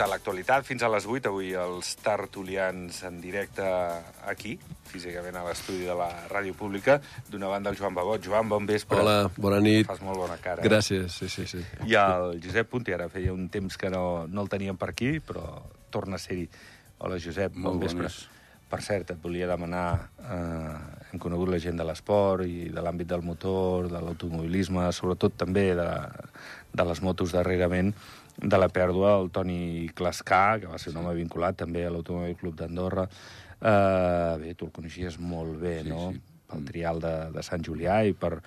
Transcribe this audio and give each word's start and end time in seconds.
comentar 0.00 0.16
l'actualitat 0.16 0.64
fins 0.64 0.80
a 0.82 0.88
les 0.88 1.04
8. 1.04 1.28
Avui 1.28 1.50
els 1.52 1.90
tertulians 2.00 3.02
en 3.04 3.18
directe 3.20 3.64
aquí, 4.24 4.54
físicament 4.88 5.36
a 5.36 5.42
l'estudi 5.44 5.84
de 5.84 5.94
la 5.94 6.08
Ràdio 6.30 6.54
Pública. 6.56 6.96
D'una 7.28 7.50
banda 7.52 7.68
el 7.68 7.76
Joan 7.76 7.94
Babot. 7.94 8.22
Joan, 8.24 8.48
bon 8.48 8.64
vespre. 8.64 8.96
Hola, 8.96 9.28
bona 9.36 9.58
nit. 9.60 9.84
Fas 9.86 10.00
molt 10.00 10.16
bona 10.16 10.38
cara. 10.40 10.64
Gràcies, 10.64 11.12
sí, 11.12 11.28
sí, 11.28 11.44
sí. 11.44 11.60
I 11.84 11.98
el 12.00 12.40
Josep 12.40 12.70
Punti, 12.72 12.94
ara 12.96 13.10
feia 13.12 13.34
un 13.34 13.50
temps 13.52 13.76
que 13.76 13.90
no, 13.92 14.24
no 14.26 14.46
el 14.46 14.48
teníem 14.48 14.78
per 14.80 14.88
aquí, 14.94 15.18
però 15.20 15.44
torna 15.92 16.16
a 16.16 16.22
ser-hi. 16.22 16.46
Hola, 17.00 17.18
Josep, 17.20 17.52
bon 17.58 17.74
Molt 17.74 17.84
vespre. 17.84 18.08
bones. 18.08 18.22
Per 18.70 18.80
cert, 18.86 19.12
et 19.12 19.20
volia 19.20 19.50
demanar... 19.50 19.84
Eh, 20.22 21.10
hem 21.10 21.20
conegut 21.20 21.50
la 21.50 21.58
gent 21.58 21.76
de 21.76 21.84
l'esport 21.84 22.46
i 22.46 22.70
de 22.70 22.80
l'àmbit 22.80 23.08
del 23.10 23.24
motor, 23.26 23.90
de 23.90 24.00
l'automobilisme, 24.00 24.86
sobretot 24.94 25.34
també 25.36 25.74
de, 25.74 25.88
de 26.72 26.86
les 26.86 27.00
motos 27.02 27.34
darrerament, 27.34 27.90
de 28.40 28.58
la 28.58 28.68
pèrdua 28.72 29.18
del 29.18 29.30
Toni 29.34 29.88
Clascà, 29.94 30.58
que 30.62 30.70
va 30.70 30.78
ser 30.80 30.92
un 30.94 31.02
home 31.02 31.14
vinculat 31.18 31.58
també 31.60 31.84
a 31.86 31.90
l'Automòbil 31.92 32.36
Club 32.40 32.56
d'Andorra. 32.56 33.04
Eh, 33.60 34.34
bé, 34.40 34.54
tu 34.56 34.66
el 34.66 34.72
coneixies 34.72 35.18
molt 35.20 35.58
bé, 35.60 35.82
Sí, 35.84 35.88
no? 35.92 36.10
sí. 36.12 36.20
Pel 36.50 36.64
trial 36.66 36.98
de, 36.98 37.12
de 37.30 37.42
Sant 37.46 37.62
Julià 37.62 38.00
i 38.08 38.14
per, 38.16 38.40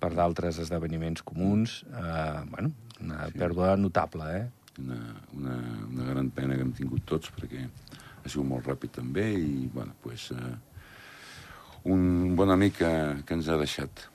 per 0.00 0.12
d'altres 0.16 0.58
esdeveniments 0.62 1.22
comuns. 1.26 1.82
Eh, 1.90 2.40
bueno, 2.48 2.70
una 3.02 3.26
Sí. 3.28 3.38
pèrdua 3.38 3.74
notable, 3.76 4.30
eh? 4.38 4.46
Una, 4.80 5.00
una, 5.36 5.56
una 5.90 6.04
gran 6.12 6.30
pena 6.30 6.54
que 6.56 6.62
hem 6.64 6.72
tingut 6.72 7.02
tots, 7.04 7.28
perquè 7.36 7.66
ha 7.66 8.28
sigut 8.28 8.46
molt 8.48 8.64
ràpid 8.70 8.94
també, 8.96 9.26
i, 9.34 9.66
bueno, 9.74 9.92
pues, 10.02 10.30
eh, 10.32 10.54
un 11.90 12.34
bon 12.36 12.50
amic 12.52 12.78
que, 12.78 12.92
que 13.26 13.34
ens 13.34 13.48
ha 13.48 13.56
deixat. 13.60 14.06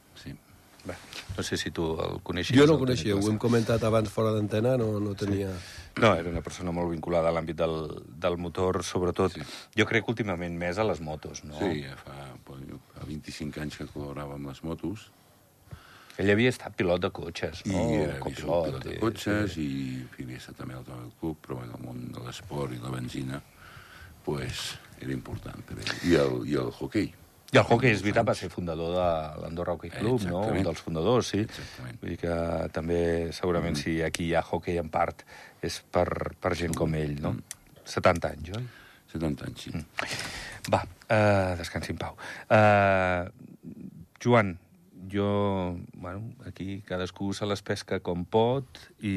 Bé, 0.85 0.93
no 1.37 1.43
sé 1.43 1.57
si 1.57 1.71
tu 1.73 1.85
el 1.99 2.19
coneixies. 2.21 2.57
Jo 2.59 2.65
no 2.67 2.75
el 2.75 2.77
ho 2.77 2.83
coneixia, 2.85 3.15
ho 3.17 3.25
hem 3.31 3.39
comentat 3.41 3.83
abans 3.83 4.09
fora 4.13 4.31
d'antena, 4.35 4.75
no, 4.77 4.99
no 5.01 5.15
tenia... 5.17 5.49
No, 5.97 6.11
era 6.13 6.29
una 6.29 6.41
persona 6.45 6.73
molt 6.75 6.91
vinculada 6.91 7.29
a 7.31 7.33
l'àmbit 7.33 7.55
del, 7.57 7.75
del 8.21 8.37
motor, 8.37 8.83
sobretot. 8.83 9.33
Sí. 9.33 9.41
Jo 9.79 9.85
crec 9.89 10.03
que 10.05 10.11
últimament 10.11 10.57
més 10.59 10.77
a 10.77 10.83
les 10.85 10.99
motos, 11.01 11.43
no? 11.47 11.55
Sí, 11.57 11.85
ja 11.87 11.95
fa, 11.97 12.15
fa 12.45 13.05
25 13.07 13.61
anys 13.63 13.77
que 13.79 13.87
col·laborava 13.87 14.35
amb 14.39 14.51
les 14.53 14.63
motos, 14.63 15.09
Ell 16.15 16.29
havia 16.31 16.47
estat 16.47 16.71
pilot 16.79 17.01
de 17.03 17.09
cotxes, 17.11 17.59
i 17.67 17.73
no? 17.73 17.79
era 17.91 18.13
Copilot, 18.23 18.67
pilot 18.69 18.83
de 18.85 18.93
i- 18.93 18.99
cotxes, 19.01 19.57
i 19.59 19.65
en 19.99 20.05
fi, 20.13 20.23
havia 20.23 20.37
estat 20.39 20.55
també 20.61 20.77
al 20.77 20.85
del 20.87 21.09
club, 21.19 21.41
però 21.43 21.57
en 21.65 21.73
el 21.75 21.81
món 21.83 21.97
de 22.15 22.21
l'esport 22.23 22.71
i 22.71 22.79
la 22.79 22.93
benzina, 22.93 23.41
pues, 24.23 24.77
era 25.01 25.11
important 25.11 25.59
per 25.67 25.75
ell. 25.81 25.91
I 26.07 26.15
el, 26.21 26.37
i 26.47 26.55
el 26.61 26.71
hoquei. 26.79 27.09
I 27.55 27.59
el 27.61 27.67
hockey, 27.71 27.93
és 27.95 28.01
veritat, 28.03 28.25
va 28.27 28.33
ser 28.35 28.49
fundador 28.51 28.91
de 28.91 29.09
l'Andorra 29.39 29.77
Hockey 29.77 29.93
Club, 29.93 30.25
no? 30.27 30.41
Exactament. 30.41 30.57
Un 30.59 30.67
dels 30.67 30.81
fundadors, 30.83 31.29
sí. 31.31 31.43
Exactament. 31.45 31.99
Vull 32.01 32.11
dir 32.11 32.17
que 32.19 32.39
també, 32.75 32.99
segurament, 33.37 33.77
si 33.79 34.01
aquí 34.03 34.27
hi 34.27 34.33
ha 34.35 34.43
hockey 34.43 34.81
en 34.81 34.89
part, 34.91 35.23
és 35.63 35.79
per, 35.87 36.09
per 36.41 36.51
gent 36.59 36.75
com 36.75 36.97
ell, 36.99 37.15
no? 37.23 37.31
70 37.87 38.33
anys, 38.33 38.51
oi? 38.59 38.67
70 39.13 39.47
anys, 39.47 39.63
sí. 39.69 39.85
Va, 40.73 40.81
uh, 40.83 41.55
descansi 41.55 41.95
en 41.95 42.01
pau. 42.01 42.19
Uh, 42.51 43.31
Joan, 44.19 44.55
jo, 45.11 45.77
bueno, 45.93 46.33
aquí 46.49 46.81
cadascú 46.83 47.31
se 47.33 47.47
les 47.47 47.63
pesca 47.63 48.01
com 48.03 48.25
pot 48.25 48.81
i, 48.99 49.15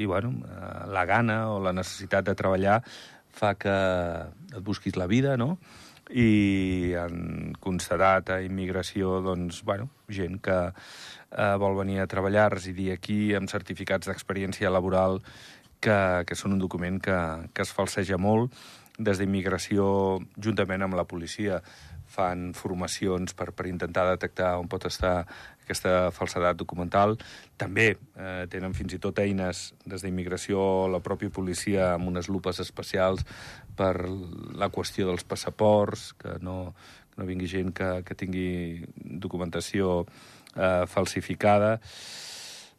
i 0.00 0.08
bueno, 0.08 0.32
uh, 0.40 0.86
la 0.88 1.04
gana 1.10 1.42
o 1.52 1.58
la 1.60 1.74
necessitat 1.76 2.30
de 2.30 2.38
treballar 2.38 2.80
fa 3.34 3.56
que 3.58 3.74
et 4.54 4.62
busquis 4.64 4.96
la 4.96 5.10
vida, 5.10 5.36
no? 5.36 5.58
I 6.12 6.92
han 7.00 7.54
constatat 7.64 8.34
a 8.34 8.40
immigració, 8.44 9.20
doncs, 9.24 9.62
bueno, 9.64 9.88
gent 10.12 10.40
que 10.44 10.58
eh, 10.68 11.56
vol 11.60 11.78
venir 11.80 12.00
a 12.02 12.08
treballar, 12.10 12.50
residir 12.52 12.92
aquí, 12.92 13.34
amb 13.34 13.48
certificats 13.48 14.10
d'experiència 14.10 14.72
laboral, 14.72 15.22
que, 15.80 16.24
que 16.28 16.36
són 16.36 16.56
un 16.56 16.62
document 16.62 17.00
que, 17.00 17.18
que 17.52 17.64
es 17.64 17.72
falseja 17.72 18.20
molt. 18.20 18.52
Des 18.94 19.18
d'immigració, 19.18 20.20
juntament 20.38 20.84
amb 20.84 20.94
la 20.94 21.08
policia, 21.08 21.62
fan 22.14 22.52
formacions 22.54 23.34
per, 23.34 23.50
per 23.56 23.66
intentar 23.66 24.04
detectar 24.12 24.54
on 24.60 24.68
pot 24.70 24.86
estar 24.86 25.24
aquesta 25.64 26.12
falsedat 26.14 26.58
documental. 26.60 27.16
També 27.60 27.88
eh, 27.94 28.44
tenen 28.52 28.76
fins 28.76 28.94
i 28.94 29.00
tot 29.02 29.18
eines 29.22 29.66
des 29.88 30.04
d'immigració, 30.04 30.86
la 30.92 31.00
pròpia 31.04 31.32
policia, 31.32 31.94
amb 31.94 32.12
unes 32.12 32.28
lupes 32.28 32.60
especials 32.62 33.24
per 33.76 33.94
la 34.06 34.70
qüestió 34.72 35.08
dels 35.08 35.26
passaports, 35.28 36.12
que 36.20 36.38
no, 36.44 36.74
que 37.12 37.20
no 37.20 37.28
vingui 37.28 37.50
gent 37.50 37.72
que, 37.76 37.90
que 38.06 38.16
tingui 38.18 38.84
documentació 38.96 40.02
eh, 40.56 40.84
falsificada. 40.90 41.78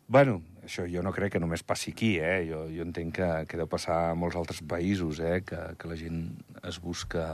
Bueno, 0.07 0.37
això 0.65 0.83
jo 0.89 1.01
no 1.01 1.13
crec 1.13 1.33
que 1.33 1.41
només 1.41 1.63
passi 1.65 1.93
aquí, 1.95 2.11
eh? 2.21 2.43
Jo, 2.49 2.65
jo 2.69 2.85
entenc 2.85 3.15
que, 3.17 3.29
que 3.49 3.57
deu 3.57 3.69
passar 3.69 4.11
a 4.11 4.17
molts 4.17 4.37
altres 4.37 4.61
països, 4.65 5.21
eh? 5.21 5.39
Que, 5.45 5.61
que 5.79 5.89
la 5.89 5.97
gent 5.97 6.27
es 6.61 6.77
busca 6.81 7.25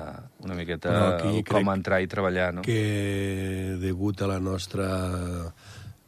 una 0.43 0.55
miqueta 0.55 0.93
com 1.47 1.73
entrar 1.73 2.01
i 2.03 2.09
treballar, 2.11 2.51
no? 2.55 2.63
que 2.67 3.75
degut 3.81 4.23
a 4.23 4.31
la 4.31 4.39
nostra 4.43 4.88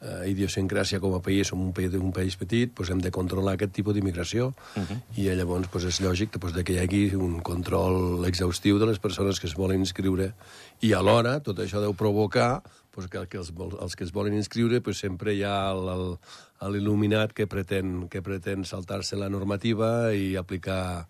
eh, 0.04 0.30
idiosincràsia 0.32 1.00
com 1.00 1.16
a 1.16 1.22
país, 1.24 1.48
som 1.48 1.62
un 1.62 1.72
país, 1.76 1.94
un 1.96 2.12
país 2.16 2.36
petit, 2.40 2.74
doncs 2.76 2.92
hem 2.92 3.02
de 3.04 3.12
controlar 3.12 3.56
aquest 3.56 3.74
tipus 3.74 3.96
d'immigració 3.96 4.54
Uh 4.76 4.82
-huh. 4.84 4.98
i 5.18 5.30
llavors 5.36 5.70
doncs, 5.72 5.86
és 5.86 6.02
lògic 6.02 6.38
doncs, 6.38 6.54
de 6.54 6.64
que 6.64 6.74
hi 6.74 6.80
hagi 6.80 7.16
un 7.16 7.40
control 7.42 8.26
exhaustiu 8.26 8.80
de 8.80 8.86
les 8.86 9.00
persones 9.00 9.40
que 9.40 9.48
es 9.48 9.56
volen 9.56 9.80
inscriure 9.80 10.34
i 10.82 10.94
alhora 10.94 11.40
tot 11.40 11.60
això 11.60 11.80
deu 11.80 11.94
provocar 11.94 12.62
doncs, 12.96 13.10
que, 13.10 13.28
que 13.28 13.38
els, 13.38 13.52
els 13.82 13.96
que 13.96 14.04
es 14.04 14.12
volen 14.12 14.34
inscriure 14.34 14.80
doncs, 14.80 15.00
sempre 15.00 15.34
hi 15.34 15.44
ha 15.44 15.74
l'il·luminat 16.62 17.34
que 17.34 17.48
pretén, 17.48 18.10
que 18.10 18.22
pretén 18.22 18.66
saltar-se 18.66 19.16
la 19.16 19.30
normativa 19.30 20.14
i 20.14 20.36
aplicar 20.36 21.08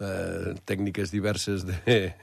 eh, 0.00 0.54
tècniques 0.64 1.10
diverses 1.10 1.64
de, 1.64 2.14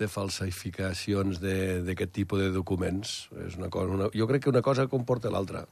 de 0.00 0.08
falsificacions 0.08 1.40
de- 1.40 1.82
d'aquest 1.84 2.12
tipus 2.16 2.40
de 2.40 2.50
documents. 2.54 3.28
És 3.46 3.56
una 3.60 3.68
cosa, 3.68 3.92
una, 3.92 4.08
jo 4.16 4.26
crec 4.26 4.42
que 4.46 4.50
una 4.52 4.62
cosa 4.64 4.86
comporta 4.88 5.30
l'altra. 5.30 5.66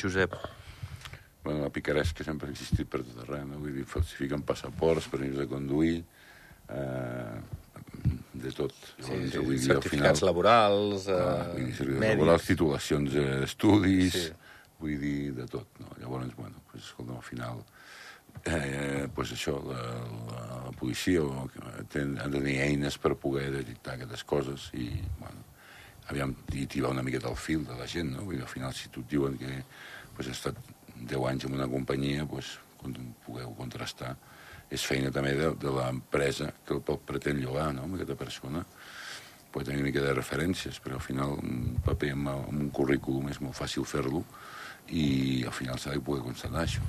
Josep, 0.00 0.34
Bueno, 1.42 1.62
la 1.64 1.70
picaresca 1.72 2.22
sempre 2.22 2.48
ha 2.48 2.52
existit 2.52 2.84
per 2.86 2.98
tot 3.00 3.22
arreu, 3.22 3.46
no? 3.48 3.56
Vull 3.62 3.72
dir, 3.78 3.86
falsifiquen 3.88 4.42
passaports, 4.44 5.06
permisos 5.08 5.38
de 5.40 5.46
conduir, 5.48 6.02
eh, 6.68 7.38
de 8.34 8.52
tot. 8.52 8.74
sí, 8.98 9.06
Llavors, 9.08 9.30
sí, 9.32 9.38
vull 9.38 9.56
dir, 9.56 9.70
al 9.72 9.80
certificats 9.80 10.20
laborals, 10.28 11.06
eh, 11.08 11.14
clar, 11.16 11.46
vull 11.54 11.64
dir, 11.70 11.86
mèdics... 11.94 12.10
laborals, 12.18 12.44
titulacions 12.44 13.14
eh, 13.16 13.24
d'estudis, 13.40 14.12
Sí. 14.12 14.26
sí. 14.26 14.32
vull 14.82 14.98
dir, 15.00 15.32
de 15.40 15.46
tot. 15.48 15.66
No? 15.80 15.88
Llavors, 15.98 16.36
bueno, 16.36 16.60
pues, 16.70 16.84
escolta, 16.84 17.16
al 17.16 17.22
final, 17.24 17.64
eh, 18.44 19.08
pues 19.14 19.32
això, 19.36 19.56
la, 19.66 19.82
la, 20.30 20.40
la 20.66 20.72
policia 20.78 21.22
o, 21.22 21.46
ten, 21.92 22.16
han 22.20 22.32
de 22.32 22.40
tenir 22.40 22.58
eines 22.64 22.98
per 22.98 23.14
poder 23.20 23.50
detectar 23.54 23.96
aquestes 23.96 24.24
coses 24.24 24.68
i, 24.74 24.88
bueno, 25.20 25.44
aviam, 26.10 26.34
i 26.54 26.66
tirar 26.70 26.94
una 26.94 27.04
miqueta 27.06 27.28
al 27.30 27.38
fil 27.38 27.64
de 27.66 27.76
la 27.78 27.86
gent, 27.90 28.14
no? 28.16 28.26
Vull 28.26 28.38
dir, 28.38 28.44
al 28.46 28.52
final, 28.52 28.74
si 28.74 28.90
tu 28.90 29.04
diuen 29.08 29.38
que 29.38 29.60
pues, 30.16 30.28
has 30.28 30.36
estat 30.38 30.58
10 30.96 31.26
anys 31.30 31.46
en 31.48 31.56
una 31.56 31.68
companyia, 31.70 32.26
pues, 32.28 32.58
pugueu 33.26 33.54
contrastar, 33.58 34.14
és 34.70 34.84
feina 34.86 35.10
també 35.14 35.34
de, 35.38 35.50
de 35.60 35.72
l'empresa 35.74 36.52
que 36.66 36.76
el 36.76 36.82
pot 36.86 37.02
pretén 37.06 37.40
llogar, 37.42 37.70
no?, 37.74 37.86
amb 37.86 37.98
aquesta 37.98 38.18
persona. 38.18 38.64
Pot 39.50 39.66
tenir 39.66 39.80
una 39.80 39.88
mica 39.88 40.02
de 40.04 40.14
referències, 40.14 40.78
però 40.82 40.98
al 40.98 41.04
final 41.04 41.34
un 41.40 41.80
paper 41.84 42.12
amb, 42.14 42.30
amb 42.36 42.54
un 42.54 42.70
currículum 42.74 43.32
és 43.32 43.40
molt 43.42 43.58
fàcil 43.58 43.86
fer-lo 43.88 44.22
i 44.90 45.44
al 45.46 45.52
final 45.54 45.78
s'ha 45.78 45.92
de 45.94 46.00
poder 46.02 46.22
constatar 46.24 46.64
això. 46.64 46.80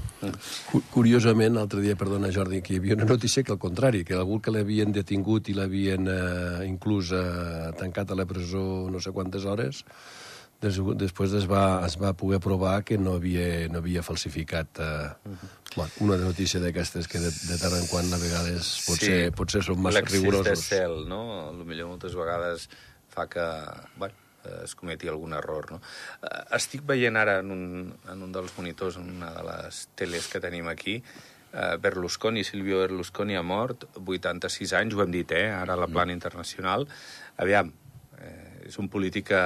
Cu- 0.72 0.82
Curiosament, 0.94 1.54
l'altre 1.54 1.82
dia, 1.84 1.96
perdona 2.00 2.32
Jordi, 2.34 2.62
que 2.66 2.74
hi 2.74 2.80
havia 2.82 2.96
una 2.98 3.06
notícia 3.06 3.44
que 3.44 3.52
al 3.54 3.60
contrari, 3.62 4.04
que 4.04 4.16
algú 4.18 4.40
que 4.42 4.50
l'havien 4.56 4.92
detingut 4.96 5.50
i 5.50 5.54
l'havien 5.54 6.08
eh, 6.10 6.66
inclús 6.66 7.12
eh, 7.14 7.70
tancat 7.78 8.12
a 8.12 8.18
la 8.18 8.26
presó 8.26 8.90
no 8.90 9.00
sé 9.00 9.12
quantes 9.14 9.46
hores, 9.46 9.84
des, 10.62 10.78
després 10.98 11.32
es 11.34 11.46
va, 11.50 11.82
es 11.86 11.96
va 12.02 12.14
poder 12.14 12.40
provar 12.40 12.84
que 12.86 12.98
no 12.98 13.16
havia, 13.18 13.68
no 13.70 13.80
havia 13.82 14.04
falsificat 14.06 14.82
eh, 14.82 15.10
bueno, 15.76 15.92
una 16.06 16.18
notícia 16.22 16.60
d'aquestes 16.62 17.08
que 17.10 17.18
de, 17.22 17.30
de 17.32 17.58
tant 17.62 17.74
en 17.78 17.88
quant 17.90 18.10
a 18.14 18.20
vegades 18.22 18.74
potser, 18.86 19.32
potser 19.34 19.62
són 19.66 19.82
massa 19.82 20.02
L'excés 20.02 20.22
de 20.22 20.28
rigorosos. 20.30 20.66
cel, 20.70 20.98
no? 21.10 21.22
Potser 21.64 21.86
moltes 21.90 22.14
vegades 22.18 22.68
fa 23.10 23.26
que, 23.30 23.46
bueno, 23.98 24.14
es 24.64 24.76
cometi 24.76 25.10
algun 25.12 25.34
error, 25.38 25.72
no? 25.72 25.82
Eh, 26.24 26.58
Estic 26.58 26.86
veient 26.88 27.18
ara 27.18 27.40
en 27.44 27.52
un, 27.52 27.94
en 28.12 28.24
un 28.24 28.32
dels 28.32 28.56
monitors, 28.58 28.98
en 28.98 29.10
una 29.18 29.32
de 29.36 29.44
les 29.48 29.84
teles 29.96 30.28
que 30.32 30.42
tenim 30.44 30.68
aquí, 30.72 30.98
eh, 31.54 31.78
Berlusconi, 31.82 32.44
Silvio 32.44 32.80
Berlusconi 32.80 33.36
ha 33.36 33.44
mort, 33.44 33.88
86 34.00 34.74
anys, 34.80 34.96
ho 34.96 35.04
hem 35.06 35.12
dit, 35.12 35.32
eh? 35.32 35.50
Ara 35.54 35.74
a 35.78 35.82
la 35.84 35.88
plana 35.88 36.14
internacional. 36.14 36.88
Aviam, 37.38 37.72
eh, 38.20 38.68
és 38.68 38.78
un 38.80 38.90
polític 38.90 39.30
que, 39.32 39.42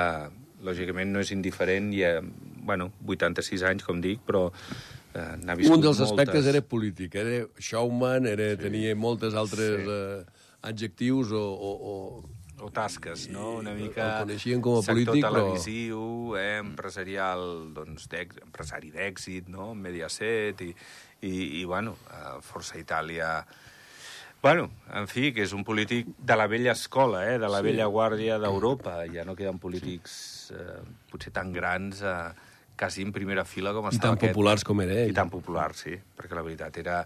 lògicament, 0.66 1.12
no 1.12 1.20
és 1.20 1.32
indiferent 1.32 1.92
i, 1.94 2.04
eh, 2.04 2.22
bueno, 2.66 2.92
86 3.06 3.64
anys, 3.64 3.84
com 3.84 4.02
dic, 4.02 4.22
però 4.26 4.48
eh, 4.50 5.36
n'ha 5.44 5.56
viscut 5.56 5.78
Un 5.78 5.84
dels 5.84 6.00
moltes. 6.00 6.12
aspectes 6.12 6.48
era 6.52 6.62
polític, 6.62 7.16
era 7.16 7.46
showman, 7.60 8.26
era, 8.28 8.52
sí. 8.56 8.64
tenia 8.64 8.96
moltes 8.96 9.34
altres 9.34 9.84
sí. 9.84 9.90
eh, 9.90 10.26
adjectius 10.66 11.32
o, 11.32 11.44
o, 11.54 11.72
o, 11.92 11.96
o 12.62 12.70
tasques, 12.72 13.28
no? 13.30 13.58
Una 13.60 13.74
mica... 13.76 14.06
el 14.06 14.28
coneixien 14.28 14.62
com 14.64 14.80
a 14.80 14.84
sector 14.84 14.96
polític, 14.96 15.26
però- 15.26 15.44
televisiu, 15.44 16.00
eh, 16.40 16.60
empresarial, 16.62 17.46
doncs, 17.76 18.08
empresari 18.46 18.92
d'èxit, 18.94 19.50
no? 19.52 19.74
Mediaset, 19.76 20.62
i, 20.62 20.72
i, 21.22 21.62
i 21.62 21.66
bueno, 21.66 21.98
Força 22.46 22.80
Itàlia... 22.80 23.46
Bueno, 24.46 24.68
en 24.94 25.08
fi, 25.10 25.32
que 25.34 25.42
és 25.42 25.56
un 25.58 25.64
polític 25.66 26.12
de 26.22 26.36
la 26.38 26.46
vella 26.46 26.76
escola, 26.78 27.24
eh? 27.32 27.40
de 27.42 27.48
la 27.50 27.64
sí. 27.64 27.66
vella 27.66 27.88
guàrdia 27.90 28.36
d'Europa. 28.38 29.00
Ja 29.10 29.24
no 29.26 29.34
queden 29.34 29.58
polítics 29.58 30.52
eh, 30.54 30.84
potser 31.10 31.32
tan 31.34 31.50
grans, 31.56 32.04
eh, 32.06 32.52
quasi 32.78 33.02
en 33.02 33.14
primera 33.16 33.42
fila 33.50 33.74
com 33.74 33.88
I 33.90 33.96
estava 33.96 34.14
tan 34.14 34.20
aquest. 34.20 34.36
populars 34.36 34.68
com 34.68 34.84
era 34.86 35.00
ell. 35.02 35.16
I 35.16 35.18
tan 35.18 35.32
populars, 35.34 35.82
sí, 35.88 35.96
perquè 35.98 36.38
la 36.38 36.46
veritat 36.46 36.78
era 36.78 37.00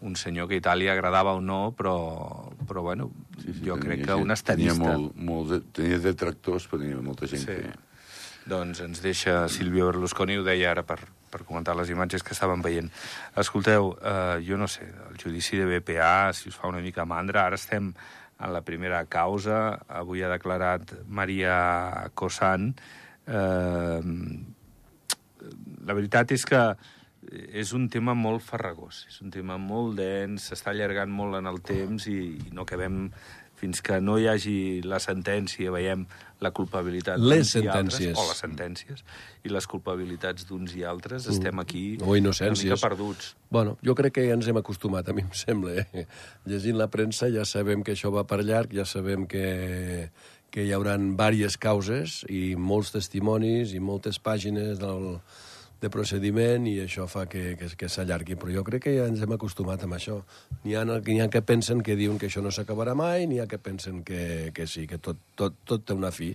un 0.00 0.14
senyor 0.16 0.46
que 0.48 0.54
a 0.54 0.62
Itàlia 0.62 0.92
agradava 0.94 1.32
o 1.34 1.40
no, 1.40 1.72
però, 1.76 2.52
però 2.68 2.82
bueno, 2.86 3.10
sí, 3.42 3.52
sí, 3.52 3.64
jo 3.66 3.74
tenia 3.74 3.82
crec 3.82 4.04
que 4.04 4.12
gent- 4.12 4.22
un 4.22 4.30
estadista... 4.30 4.74
Tenia, 4.78 4.94
molt, 4.98 5.16
molt 5.16 5.50
de, 5.50 5.60
tenia 5.74 5.98
detractors, 5.98 6.68
però 6.70 6.78
tenia 6.84 7.00
molta 7.02 7.26
gent 7.26 7.42
Sí. 7.42 7.46
que... 7.58 7.74
Doncs 8.48 8.78
ens 8.80 9.02
deixa 9.04 9.42
Silvio 9.52 9.90
Berlusconi, 9.90 10.38
ho 10.40 10.44
deia 10.46 10.70
ara 10.70 10.80
per, 10.86 11.02
per 11.28 11.42
comentar 11.44 11.74
les 11.76 11.90
imatges 11.92 12.22
que 12.24 12.32
estàvem 12.32 12.62
veient. 12.64 12.86
Escolteu, 13.36 13.90
eh, 14.00 14.38
jo 14.46 14.56
no 14.56 14.64
sé, 14.72 14.86
el 15.10 15.18
judici 15.20 15.58
de 15.60 15.66
BPA, 15.68 16.32
si 16.32 16.48
us 16.48 16.56
fa 16.56 16.70
una 16.70 16.80
mica 16.80 17.04
mandra, 17.04 17.44
ara 17.44 17.58
estem 17.60 17.90
en 18.38 18.52
la 18.54 18.62
primera 18.64 19.02
causa, 19.04 19.80
avui 19.90 20.22
ha 20.24 20.30
declarat 20.32 20.94
Maria 21.12 22.08
Cosan. 22.14 22.70
Eh, 23.26 24.00
la 25.84 25.94
veritat 25.96 26.32
és 26.32 26.44
que 26.48 26.62
és 27.32 27.72
un 27.76 27.88
tema 27.92 28.14
molt 28.16 28.42
farragós, 28.44 29.04
és 29.10 29.20
un 29.24 29.30
tema 29.34 29.58
molt 29.60 29.96
dens, 29.98 30.48
s'està 30.50 30.72
allargant 30.72 31.10
molt 31.12 31.36
en 31.40 31.46
el 31.50 31.60
temps 31.60 32.06
i, 32.08 32.20
i 32.38 32.54
no 32.56 32.62
acabem 32.64 33.10
fins 33.58 33.80
que 33.82 33.96
no 34.00 34.14
hi 34.22 34.28
hagi 34.30 34.82
la 34.86 35.00
sentència, 35.02 35.72
veiem 35.74 36.04
la 36.38 36.52
culpabilitat 36.54 37.18
Les 37.18 37.50
i 37.56 37.64
altres, 37.66 37.96
sentències. 37.98 38.14
o 38.14 38.26
les 38.28 38.38
sentències, 38.44 39.00
i 39.42 39.50
les 39.50 39.66
culpabilitats 39.66 40.46
d'uns 40.46 40.76
i 40.78 40.84
altres, 40.86 41.26
estem 41.26 41.58
aquí 41.58 41.96
Mm. 41.98 42.06
O 42.06 42.14
innocències. 42.16 42.64
una 42.70 42.76
mica 42.76 42.88
perduts. 42.88 43.32
Bueno, 43.50 43.76
jo 43.82 43.96
crec 43.98 44.14
que 44.14 44.26
ja 44.28 44.34
ens 44.38 44.46
hem 44.46 44.56
acostumat, 44.56 45.08
a 45.08 45.12
mi 45.12 45.22
em 45.22 45.32
sembla. 45.34 45.74
Eh? 45.92 46.06
Llegint 46.46 46.78
la 46.78 46.86
premsa 46.88 47.28
ja 47.34 47.44
sabem 47.44 47.82
que 47.82 47.92
això 47.96 48.12
va 48.14 48.24
per 48.30 48.44
llarg, 48.44 48.70
ja 48.72 48.84
sabem 48.86 49.26
que, 49.26 50.10
que 50.52 50.62
hi 50.64 50.70
haurà 50.72 50.94
diverses 50.96 51.58
causes 51.58 52.24
i 52.30 52.54
molts 52.54 52.92
testimonis 52.94 53.74
i 53.74 53.80
moltes 53.80 54.20
pàgines 54.22 54.78
del, 54.78 55.18
de 55.82 55.90
procediment 55.94 56.66
i 56.66 56.78
això 56.82 57.06
fa 57.10 57.26
que, 57.30 57.54
que, 57.58 57.68
que 57.78 57.90
s'allargui. 57.92 58.36
Però 58.38 58.52
jo 58.54 58.64
crec 58.66 58.86
que 58.88 58.94
ja 58.96 59.06
ens 59.10 59.22
hem 59.22 59.34
acostumat 59.36 59.84
amb 59.86 59.98
això. 59.98 60.18
N'hi 60.64 60.74
ha, 60.78 60.84
ha 60.84 61.28
que 61.30 61.42
pensen 61.42 61.82
que 61.86 61.96
diuen 61.98 62.18
que 62.18 62.30
això 62.30 62.42
no 62.42 62.52
s'acabarà 62.54 62.96
mai, 62.98 63.26
n'hi 63.30 63.40
ha 63.40 63.46
que 63.50 63.60
pensen 63.62 64.02
que, 64.04 64.50
que 64.54 64.66
sí, 64.66 64.86
que 64.90 64.98
tot, 64.98 65.20
tot, 65.38 65.54
tot 65.64 65.86
té 65.86 65.94
una 65.94 66.10
fi. 66.14 66.32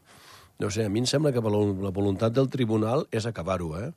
No 0.60 0.70
sé, 0.72 0.86
a 0.86 0.90
mi 0.90 1.02
em 1.04 1.10
sembla 1.10 1.34
que 1.34 1.42
la 1.44 1.92
voluntat 1.92 2.34
del 2.34 2.50
tribunal 2.50 3.08
és 3.12 3.26
acabar-ho, 3.28 3.74
eh? 3.82 3.92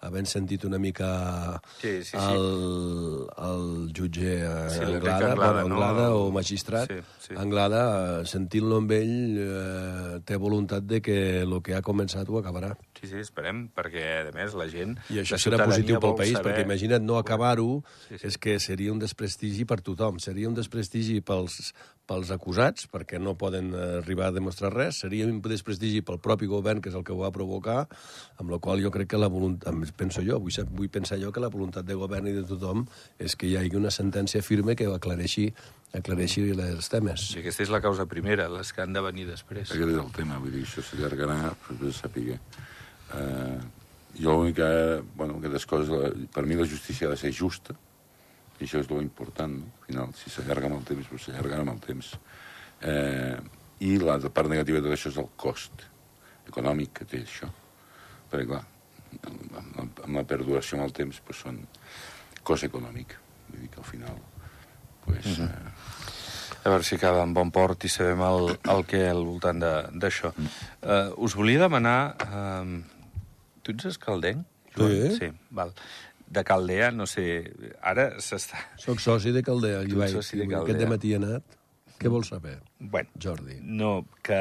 Havent 0.00 0.26
sentit 0.26 0.64
una 0.64 0.78
mica 0.80 1.60
Sí, 1.80 2.02
sí, 2.04 2.16
sí. 2.16 2.16
el, 2.16 3.26
el 3.36 3.92
jutge 3.96 4.36
Sí, 4.72 4.80
Anglada, 4.84 5.32
Anglada, 5.32 5.64
no? 5.64 5.74
Anglada 5.74 6.06
o 6.16 6.30
magistrat, 6.32 6.88
Sí, 6.90 7.00
sí. 7.28 7.34
Anglada, 7.36 8.24
sentint-lo 8.24 8.78
amb 8.80 8.92
ell, 8.96 9.36
eh, 9.44 10.20
té 10.24 10.36
voluntat 10.40 10.84
de 10.88 11.00
que 11.04 11.18
el 11.42 11.52
que 11.62 11.74
ha 11.76 11.82
començat 11.82 12.28
ho 12.28 12.38
acabarà. 12.40 12.72
Sí, 13.00 13.06
sí, 13.08 13.16
esperem, 13.20 13.66
perquè, 13.76 14.04
a 14.28 14.32
més, 14.36 14.54
la 14.56 14.66
gent... 14.72 14.96
I 15.12 15.20
això 15.22 15.38
serà 15.40 15.64
positiu 15.64 16.00
pel 16.02 16.16
país, 16.18 16.34
saber- 16.36 16.52
perquè 16.54 16.64
imagina't 16.66 17.04
no 17.04 17.16
acabar-ho, 17.20 17.82
Sí, 18.08 18.18
sí. 18.18 18.26
és 18.28 18.36
que 18.38 18.58
seria 18.60 18.92
un 18.92 18.98
desprestigi 19.00 19.64
per 19.64 19.80
tothom. 19.80 20.18
Seria 20.20 20.48
un 20.48 20.54
desprestigi 20.56 21.20
pels, 21.24 21.72
pels 22.10 22.32
acusats, 22.34 22.88
perquè 22.90 23.20
no 23.22 23.36
poden 23.38 23.70
eh, 23.70 23.86
arribar 24.00 24.30
a 24.30 24.34
demostrar 24.34 24.72
res, 24.74 25.00
seria 25.04 25.28
un 25.28 25.38
desprestigi 25.44 26.02
pel 26.06 26.18
propi 26.22 26.48
govern, 26.50 26.82
que 26.82 26.90
és 26.90 26.98
el 26.98 27.04
que 27.06 27.14
ho 27.14 27.20
va 27.22 27.30
provocar, 27.34 27.84
amb 28.42 28.50
la 28.50 28.58
qual 28.62 28.82
jo 28.82 28.90
crec 28.94 29.12
que 29.12 29.20
la 29.20 29.30
voluntat, 29.30 29.76
penso 29.98 30.24
jo, 30.26 30.40
vull, 30.42 30.56
vull 30.74 30.90
pensar 30.92 31.20
jo 31.22 31.30
que 31.34 31.42
la 31.42 31.52
voluntat 31.52 31.86
de 31.86 31.98
govern 31.98 32.30
i 32.30 32.34
de 32.36 32.46
tothom 32.48 32.86
és 33.18 33.36
que 33.38 33.48
hi 33.48 33.56
hagi 33.60 33.76
una 33.78 33.92
sentència 33.94 34.42
firme 34.42 34.74
que 34.78 34.88
aclareixi, 34.90 35.48
aclareixi 35.96 36.48
els 36.52 36.90
temes. 36.90 37.30
Sí, 37.34 37.40
aquesta 37.44 37.66
és 37.66 37.74
la 37.74 37.82
causa 37.84 38.08
primera, 38.10 38.48
les 38.50 38.72
que 38.74 38.82
han 38.82 38.96
de 38.96 39.04
venir 39.04 39.28
després. 39.30 39.70
Aquest 39.70 39.94
és 39.94 40.00
el 40.02 40.14
tema, 40.16 40.40
vull 40.42 40.56
dir, 40.58 40.64
això 40.66 40.82
s'allargarà, 40.86 41.54
però 41.66 41.78
se 41.84 41.94
sàpiga. 42.00 42.40
Uh, 43.10 43.60
jo 44.18 44.34
l'únic 44.34 44.58
que, 44.58 44.72
bueno, 45.18 45.38
aquestes 45.38 45.66
coses, 45.70 46.26
per 46.34 46.44
mi 46.46 46.58
la 46.58 46.66
justícia 46.66 47.06
ha 47.06 47.14
de 47.14 47.20
ser 47.20 47.30
justa, 47.34 47.76
i 48.60 48.66
això 48.66 48.80
és 48.82 48.90
lo 48.90 49.00
important, 49.02 49.52
no? 49.60 49.70
Al 49.80 49.86
final, 49.86 50.12
si 50.18 50.30
s'allarga 50.30 50.68
amb 50.68 50.76
el 50.80 50.84
temps, 50.88 51.08
doncs 51.10 51.24
s'allargarà 51.28 51.64
amb 51.64 51.72
el 51.74 51.80
temps. 51.84 52.12
Eh, 52.82 53.38
I 53.80 53.94
l'altra 53.98 54.28
part 54.30 54.48
negativa 54.52 54.78
de 54.80 54.84
tot 54.88 54.92
això 54.96 55.08
és 55.12 55.16
el 55.22 55.28
cost 55.40 55.86
econòmic 56.50 56.92
que 56.98 57.04
té 57.08 57.22
això. 57.24 57.48
Perquè, 58.30 58.46
clar, 58.50 58.64
amb, 59.26 59.56
amb, 59.80 60.02
amb 60.04 60.16
la 60.20 60.24
perduració 60.28 60.76
amb 60.78 60.86
el 60.88 60.92
temps, 60.96 61.22
doncs 61.26 61.40
són 61.46 61.62
cost 62.44 62.64
econòmic. 62.68 63.16
Vull 63.48 63.62
dir 63.64 63.70
que 63.72 63.80
al 63.80 63.88
final, 63.88 64.20
pues, 65.06 65.26
Mhm. 65.38 65.48
eh, 65.48 65.98
A 66.62 66.68
veure 66.68 66.84
si 66.84 66.94
acaba 66.96 67.22
en 67.22 67.32
bon 67.32 67.50
port 67.50 67.84
i 67.84 67.88
sabem 67.88 68.20
el, 68.20 68.58
el 68.68 68.84
que 68.84 69.08
al 69.08 69.24
voltant 69.24 69.62
d'això. 69.62 70.28
Uh, 70.36 71.14
us 71.16 71.32
volia 71.34 71.58
demanar... 71.62 72.16
Uh, 72.20 72.82
tu 73.62 73.72
ets 73.72 73.86
escaldenc? 73.86 74.44
Joan? 74.76 74.90
Sí. 74.90 75.16
Sí, 75.16 75.30
val. 75.50 75.72
De 76.30 76.44
Caldea, 76.46 76.90
no 76.94 77.06
sé... 77.10 77.24
Ara 77.82 78.12
s'està... 78.22 78.60
Soc 78.78 79.00
soci 79.02 79.32
de 79.34 79.42
Caldea, 79.42 79.80
Ibai. 79.82 80.06
ets 80.08 80.14
soci 80.20 80.38
de 80.38 80.44
Aquest 80.46 80.68
Caldea. 80.68 80.88
matí 80.92 81.10
he 81.12 81.18
anat. 81.18 81.56
Què 82.00 82.08
vols 82.08 82.30
saber, 82.32 82.54
Bueno, 82.78 83.10
Jordi? 83.20 83.58
No, 83.60 84.06
que, 84.24 84.38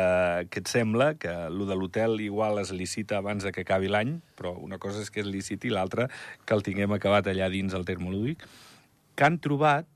que 0.50 0.62
et 0.62 0.69
sembla 0.71 1.09
que 1.19 1.27
el 1.50 1.65
de 1.68 1.75
l'hotel 1.75 2.21
igual 2.24 2.62
es 2.62 2.69
licita 2.71 3.18
abans 3.19 3.44
de 3.44 3.51
que 3.51 3.65
acabi 3.65 3.89
l'any, 3.91 4.13
però 4.39 4.53
una 4.56 4.77
cosa 4.80 5.01
és 5.03 5.09
que 5.12 5.19
es 5.19 5.27
liciti 5.27 5.68
i 5.68 5.74
l'altra 5.75 6.06
que 6.45 6.56
el 6.56 6.63
tinguem 6.63 6.94
acabat 6.95 7.27
allà 7.27 7.50
dins 7.51 7.75
el 7.75 7.83
termolúdic, 7.89 8.45
que 9.15 9.27
han 9.27 9.41
trobat 9.44 9.89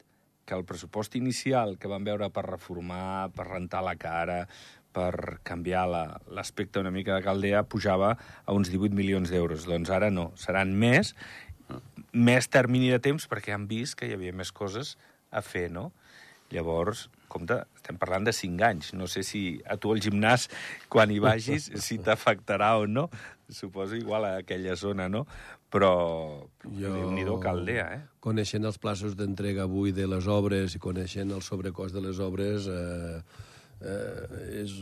que 0.44 0.58
el 0.58 0.66
pressupost 0.68 1.16
inicial 1.16 1.78
que 1.80 1.88
van 1.88 2.04
veure 2.04 2.28
per 2.36 2.44
reformar, 2.50 3.30
per 3.32 3.48
rentar 3.48 3.80
la 3.88 3.96
cara, 3.96 4.42
per 4.94 5.40
canviar 5.48 5.86
la- 5.90 6.20
l'aspecte 6.36 6.84
una 6.84 6.92
mica 6.92 7.16
de 7.16 7.24
Caldea, 7.24 7.64
pujava 7.64 8.12
a 8.44 8.52
uns 8.54 8.68
18 8.70 8.92
milions 8.94 9.32
d'euros. 9.32 9.64
Doncs 9.66 9.90
ara 9.90 10.12
no, 10.12 10.34
seran 10.36 10.76
més, 10.76 11.16
més 12.14 12.48
termini 12.52 12.92
de 12.94 13.00
temps 13.02 13.26
perquè 13.30 13.56
han 13.56 13.68
vist 13.70 13.98
que 13.98 14.08
hi 14.08 14.16
havia 14.16 14.34
més 14.36 14.52
coses 14.54 14.96
a 15.34 15.42
fer, 15.42 15.70
no? 15.74 15.92
Llavors, 16.54 17.08
compte, 17.32 17.58
estem 17.80 17.98
parlant 17.98 18.28
de 18.28 18.34
5 18.36 18.66
anys. 18.68 18.92
No 18.94 19.08
sé 19.10 19.24
si 19.26 19.58
a 19.66 19.78
tu 19.82 19.94
al 19.94 20.02
gimnàs, 20.04 20.50
quan 20.94 21.12
hi 21.12 21.18
vagis, 21.24 21.72
si 21.86 21.98
t'afectarà 22.04 22.76
o 22.82 22.86
no. 22.90 23.08
Suposo 23.50 23.98
igual 23.98 24.28
a 24.28 24.36
aquella 24.44 24.76
zona, 24.80 25.10
no? 25.10 25.26
Però, 25.74 25.94
jo... 26.70 26.92
Déu-n'hi-do 26.94 27.40
Caldea, 27.42 27.88
eh? 27.96 28.02
Coneixent 28.22 28.66
els 28.70 28.78
plaços 28.82 29.18
d'entrega 29.18 29.66
avui 29.66 29.94
de 29.96 30.06
les 30.10 30.30
obres 30.30 30.78
i 30.78 30.82
coneixent 30.82 31.34
el 31.34 31.42
sobrecost 31.42 31.98
de 31.98 32.04
les 32.06 32.22
obres, 32.22 32.70
eh, 32.70 33.18
eh, 33.84 34.64
és, 34.64 34.74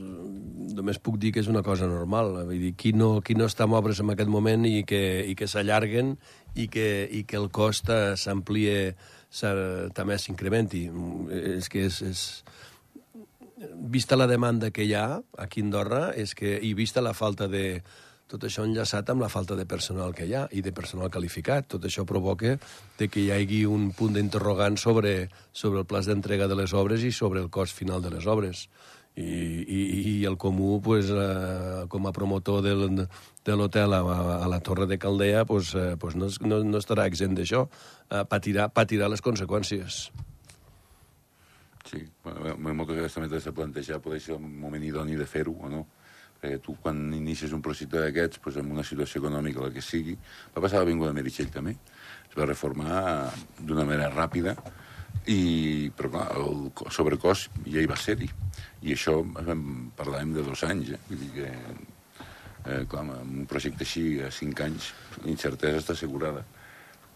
només 0.78 1.00
puc 1.04 1.18
dir 1.20 1.34
que 1.34 1.42
és 1.44 1.50
una 1.52 1.64
cosa 1.66 1.88
normal. 1.90 2.32
Vull 2.46 2.62
dir, 2.62 2.74
qui 2.80 2.94
no, 2.94 3.20
qui 3.26 3.36
no 3.36 3.50
està 3.50 3.66
en 3.68 3.76
obres 3.78 4.00
en 4.04 4.14
aquest 4.14 4.30
moment 4.32 4.66
i 4.70 4.84
que, 4.88 5.02
i 5.28 5.36
que 5.36 5.50
s'allarguen 5.50 6.16
i, 6.56 6.68
que, 6.72 7.08
i 7.12 7.24
que 7.28 7.38
el 7.42 7.50
cost 7.52 7.90
eh, 7.90 8.14
s'amplie, 8.16 8.96
s'ha- 9.30 9.90
també 9.98 10.18
s'incrementi. 10.22 10.88
És 11.58 11.70
que 11.72 11.88
és, 11.90 12.02
és, 12.08 12.26
vista 13.92 14.18
la 14.18 14.28
demanda 14.28 14.72
que 14.72 14.86
hi 14.88 14.94
ha 14.98 15.22
aquí 15.38 15.62
a 15.62 15.66
Andorra 15.68 16.04
és 16.18 16.34
que, 16.38 16.58
i 16.62 16.74
vista 16.74 17.02
la 17.02 17.14
falta 17.14 17.48
de, 17.48 17.82
tot 18.32 18.46
això 18.48 18.64
enllaçat 18.64 19.10
amb 19.12 19.22
la 19.26 19.28
falta 19.30 19.58
de 19.60 19.66
personal 19.68 20.14
que 20.16 20.24
hi 20.26 20.34
ha 20.40 20.46
i 20.56 20.62
de 20.64 20.72
personal 20.72 21.12
qualificat. 21.12 21.68
Tot 21.76 21.84
això 21.84 22.06
provoca 22.08 22.56
de 22.98 23.10
que 23.12 23.26
hi 23.26 23.32
hagi 23.36 23.66
un 23.68 23.90
punt 23.92 24.16
d'interrogant 24.16 24.80
sobre, 24.80 25.28
sobre 25.52 25.84
el 25.84 25.86
pla 25.90 26.00
d'entrega 26.06 26.48
de 26.48 26.56
les 26.56 26.72
obres 26.74 27.04
i 27.04 27.12
sobre 27.12 27.44
el 27.44 27.50
cost 27.52 27.76
final 27.76 28.02
de 28.02 28.14
les 28.16 28.26
obres. 28.32 28.70
I, 29.20 29.28
i, 29.28 29.80
i 30.08 30.26
el 30.26 30.38
comú, 30.40 30.78
pues, 30.80 31.10
eh, 31.12 31.84
com 31.92 32.06
a 32.08 32.14
promotor 32.16 32.62
del, 32.64 32.86
de 33.44 33.56
l'hotel 33.60 33.92
a, 33.98 34.00
a 34.46 34.48
la 34.48 34.62
Torre 34.64 34.88
de 34.88 34.96
Caldea, 34.98 35.44
pues, 35.46 35.74
eh, 35.76 35.98
pues 36.00 36.16
no, 36.16 36.30
no, 36.48 36.62
no 36.64 36.80
estarà 36.80 37.10
exempt 37.12 37.36
d'això. 37.42 37.66
Eh, 38.08 38.24
patirà, 38.32 38.70
patirà 38.72 39.12
les 39.12 39.20
conseqüències. 39.22 40.06
Sí, 41.92 42.06
bueno, 42.24 42.56
mo- 42.56 42.74
moltes 42.78 42.96
vegades 42.96 43.18
també 43.18 43.28
t'has 43.28 43.50
de 43.50 43.52
plantejar 43.58 44.00
poder 44.00 44.22
ser 44.24 44.38
el 44.38 44.44
moment 44.48 44.84
idoni 44.88 45.20
de 45.20 45.28
fer-ho 45.28 45.58
o 45.60 45.68
no. 45.70 45.84
Perquè 46.42 46.58
tu, 46.58 46.74
quan 46.82 46.98
inicies 47.14 47.52
un 47.54 47.62
projecte 47.62 48.00
d'aquests, 48.02 48.40
doncs, 48.42 48.56
amb 48.64 48.72
una 48.74 48.82
situació 48.82 49.20
econòmica, 49.22 49.62
la 49.62 49.70
que 49.76 49.82
sigui, 49.86 50.16
va 50.56 50.64
passar 50.64 50.80
a 50.80 50.82
l'Avinguda 50.82 51.14
Meritxell 51.14 51.52
també. 51.54 51.76
Es 52.26 52.34
va 52.34 52.48
reformar 52.50 52.96
d'una 53.60 53.86
manera 53.86 54.08
ràpida, 54.10 54.56
i, 55.30 55.92
però 55.94 56.10
clar, 56.16 56.24
el 56.42 56.72
co- 56.74 56.90
sobrecost 56.90 57.60
ja 57.68 57.84
hi 57.84 57.90
va 57.92 58.00
ser-hi. 58.00 58.32
I 58.82 58.96
això 58.96 59.20
em 59.22 59.62
parlàvem 59.94 60.34
de 60.34 60.48
dos 60.48 60.66
anys, 60.66 60.96
eh? 60.96 61.00
Vull 61.12 61.22
dir 61.22 61.30
que, 61.36 61.52
eh, 61.52 62.82
clar, 62.90 63.06
amb 63.06 63.38
un 63.44 63.46
projecte 63.46 63.86
així 63.86 64.08
a 64.26 64.32
cinc 64.34 64.66
anys, 64.66 64.90
l'incertesa 65.28 65.84
està 65.84 65.94
assegurada. 65.94 66.42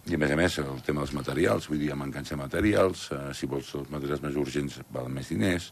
I 0.05 0.13
a 0.13 0.21
més 0.21 0.35
a 0.35 0.37
més, 0.37 0.59
el 0.61 0.83
tema 0.85 1.01
dels 1.01 1.17
materials, 1.17 1.65
vull 1.71 1.81
dir, 1.81 1.89
mancança 1.97 2.37
de 2.37 2.43
materials, 2.43 3.09
eh, 3.09 3.33
si 3.33 3.49
vols 3.49 3.73
els 3.73 3.89
materials 3.89 4.21
més 4.21 4.37
urgents 4.37 4.81
valen 4.93 5.17
més 5.17 5.33
diners, 5.33 5.71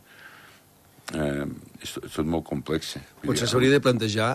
eh, 1.12 1.46
és, 1.82 1.98
és 2.00 2.16
tot 2.16 2.26
molt 2.26 2.46
complex. 2.48 2.96
Vull 3.22 3.34
Potser 3.34 3.48
s'hauria 3.52 3.72
de 3.76 3.82
plantejar 3.84 4.32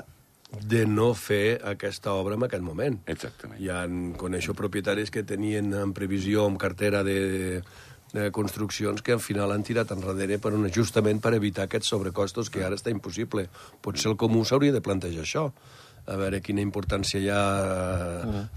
de 0.64 0.86
no 0.88 1.10
fer 1.14 1.58
aquesta 1.64 2.12
obra 2.16 2.34
en 2.38 2.44
aquest 2.46 2.62
moment. 2.64 3.00
Exactament. 3.06 3.60
Hi 3.60 3.68
ha, 3.68 3.82
coneixo 4.16 4.54
propietaris 4.56 5.10
que 5.12 5.22
tenien 5.22 5.72
en 5.76 5.92
previsió, 5.92 6.46
en 6.48 6.56
cartera 6.56 7.02
de, 7.04 7.60
de 8.14 8.30
construccions, 8.32 9.02
que 9.04 9.12
al 9.12 9.20
final 9.20 9.52
han 9.52 9.62
tirat 9.66 9.92
enrere 9.92 10.38
per 10.40 10.54
un, 10.56 10.64
justament 10.72 11.20
per 11.20 11.34
evitar 11.36 11.66
aquests 11.68 11.92
sobrecostos 11.92 12.48
que 12.48 12.64
ara 12.64 12.76
està 12.80 12.88
impossible. 12.94 13.48
Potser 13.84 14.08
el 14.12 14.16
comú 14.16 14.44
s'hauria 14.48 14.72
de 14.72 14.80
plantejar 14.80 15.26
això 15.26 15.50
a 16.08 16.16
veure 16.16 16.40
quina 16.40 16.62
importància 16.64 17.20
hi 17.20 17.26
ha 17.28 17.42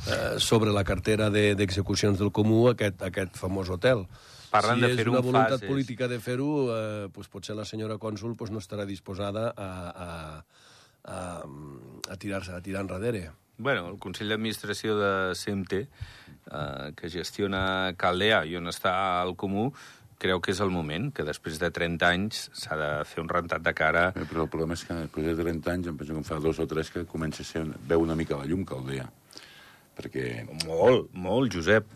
eh, 0.07 0.39
sobre 0.39 0.71
la 0.71 0.85
cartera 0.87 1.29
de- 1.29 1.55
d'execucions 1.59 2.17
del 2.17 2.31
comú 2.31 2.69
aquest, 2.69 3.01
aquest 3.03 3.35
famós 3.35 3.67
hotel. 3.69 4.05
Parlen 4.51 4.81
si 4.81 4.85
de 4.85 5.01
és 5.01 5.07
una 5.07 5.21
voluntat 5.23 5.57
fases. 5.59 5.69
política 5.69 6.07
de 6.11 6.19
fer-ho, 6.19 6.49
eh, 6.75 7.07
doncs 7.13 7.31
potser 7.31 7.55
la 7.55 7.65
senyora 7.65 7.97
cònsul 8.01 8.35
doncs 8.35 8.51
no 8.51 8.59
estarà 8.59 8.85
disposada 8.85 9.53
a, 9.55 9.69
a, 10.07 10.09
a, 11.03 11.21
a 12.11 12.17
tirar-se, 12.17 12.51
a 12.53 12.61
tirar 12.61 12.83
enrere. 12.83 13.31
Bueno, 13.61 13.87
el 13.89 13.97
Consell 14.01 14.29
d'Administració 14.33 14.95
de 14.97 15.11
CMT, 15.37 15.73
eh, 15.73 16.91
que 16.97 17.09
gestiona 17.13 17.93
Caldea 17.97 18.43
i 18.49 18.55
on 18.57 18.67
està 18.71 18.93
el 19.21 19.35
Comú, 19.37 19.69
creu 20.21 20.41
que 20.41 20.53
és 20.53 20.59
el 20.61 20.69
moment, 20.69 21.09
que 21.13 21.25
després 21.25 21.57
de 21.61 21.69
30 21.73 22.07
anys 22.07 22.43
s'ha 22.57 22.77
de 22.77 22.89
fer 23.09 23.21
un 23.23 23.29
rentat 23.29 23.63
de 23.65 23.73
cara... 23.77 24.09
Eh, 24.15 24.25
Però 24.29 24.45
el 24.45 24.51
problema 24.53 24.77
és 24.77 24.83
que 24.85 24.97
després 24.99 25.31
de 25.31 25.35
30 25.41 25.71
anys, 25.73 25.87
em 25.89 25.97
penso 25.97 26.13
que 26.13 26.21
en 26.21 26.27
fa 26.27 26.39
dos 26.41 26.59
o 26.61 26.67
tres 26.69 26.91
que 26.93 27.05
comença 27.09 27.41
a 27.41 27.47
ser, 27.47 27.63
veu 27.89 28.01
una 28.01 28.17
mica 28.17 28.37
la 28.37 28.45
llum 28.49 28.65
caldea. 28.65 29.07
Perquè 29.97 30.27
Molt, 30.65 31.09
molt, 31.13 31.53
Josep. 31.53 31.89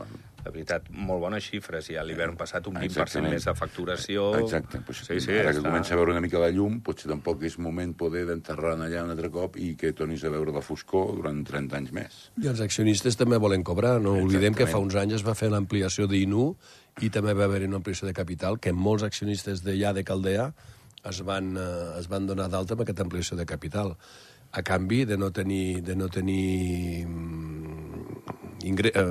De 0.46 0.52
veritat, 0.54 0.92
molt 0.94 1.24
bones 1.24 1.42
xifres. 1.50 1.88
Ja 1.90 2.04
l'hivern 2.06 2.36
passat 2.38 2.68
un 2.70 2.76
20% 2.78 2.86
Exactament. 2.86 3.34
més 3.34 3.48
de 3.48 3.54
facturació... 3.58 4.26
Exacte, 4.44 4.78
doncs, 4.86 5.00
sí, 5.08 5.18
sí, 5.24 5.32
ara 5.34 5.50
que 5.52 5.58
està- 5.58 5.66
comença 5.66 5.96
a 5.96 5.98
veure 5.98 6.14
una 6.14 6.22
mica 6.22 6.38
la 6.38 6.52
llum, 6.54 6.76
potser 6.86 7.10
tampoc 7.10 7.42
és 7.50 7.58
moment 7.58 7.96
poder 7.98 8.28
d'enterrar 8.30 8.76
allà 8.78 9.02
un 9.08 9.10
altre 9.16 9.32
cop 9.34 9.58
i 9.58 9.72
que 9.76 9.92
tornis 9.98 10.22
a 10.24 10.30
veure 10.30 10.54
la 10.54 10.62
foscor 10.62 11.16
durant 11.18 11.42
30 11.48 11.80
anys 11.82 11.92
més. 11.98 12.20
I 12.44 12.52
els 12.54 12.62
accionistes 12.62 13.18
també 13.18 13.42
volen 13.42 13.66
cobrar. 13.66 13.98
No 14.00 14.14
oblidem 14.22 14.54
que 14.54 14.68
fa 14.70 14.78
Exactament. 14.78 14.86
uns 14.86 14.96
anys 15.02 15.18
es 15.20 15.26
va 15.26 15.34
fer 15.34 15.50
l'ampliació 15.50 16.06
d'INU 16.08 16.46
i 17.02 17.10
també 17.10 17.34
va 17.34 17.50
haver 17.50 17.66
una 17.68 17.82
ampliació 17.82 18.06
de 18.08 18.14
capital 18.14 18.60
que 18.62 18.72
molts 18.72 19.04
accionistes 19.04 19.66
d'allà 19.66 19.96
de 19.98 20.04
Caldea 20.06 20.52
es 21.10 21.20
van, 21.26 21.56
eh, 21.58 22.00
es 22.00 22.08
van 22.08 22.26
donar 22.30 22.48
d'alta 22.54 22.74
amb 22.78 22.86
aquesta 22.86 23.02
ampliació 23.04 23.36
de 23.38 23.46
capital 23.50 23.96
a 24.56 24.62
canvi 24.64 25.04
de 25.06 25.18
no 25.18 25.32
tenir, 25.32 25.82
de 25.84 25.96
no 25.96 26.08
tenir 26.08 27.06
mm, 27.06 28.64
ingre, 28.64 28.92
eh, 28.96 29.04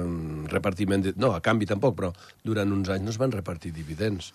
repartiment... 0.54 1.04
De, 1.04 1.14
no, 1.20 1.32
a 1.36 1.42
canvi 1.44 1.68
tampoc, 1.70 1.96
però 1.98 2.12
durant 2.46 2.72
uns 2.74 2.90
anys 2.92 3.06
no 3.06 3.14
es 3.14 3.20
van 3.20 3.34
repartir 3.34 3.72
dividends. 3.74 4.32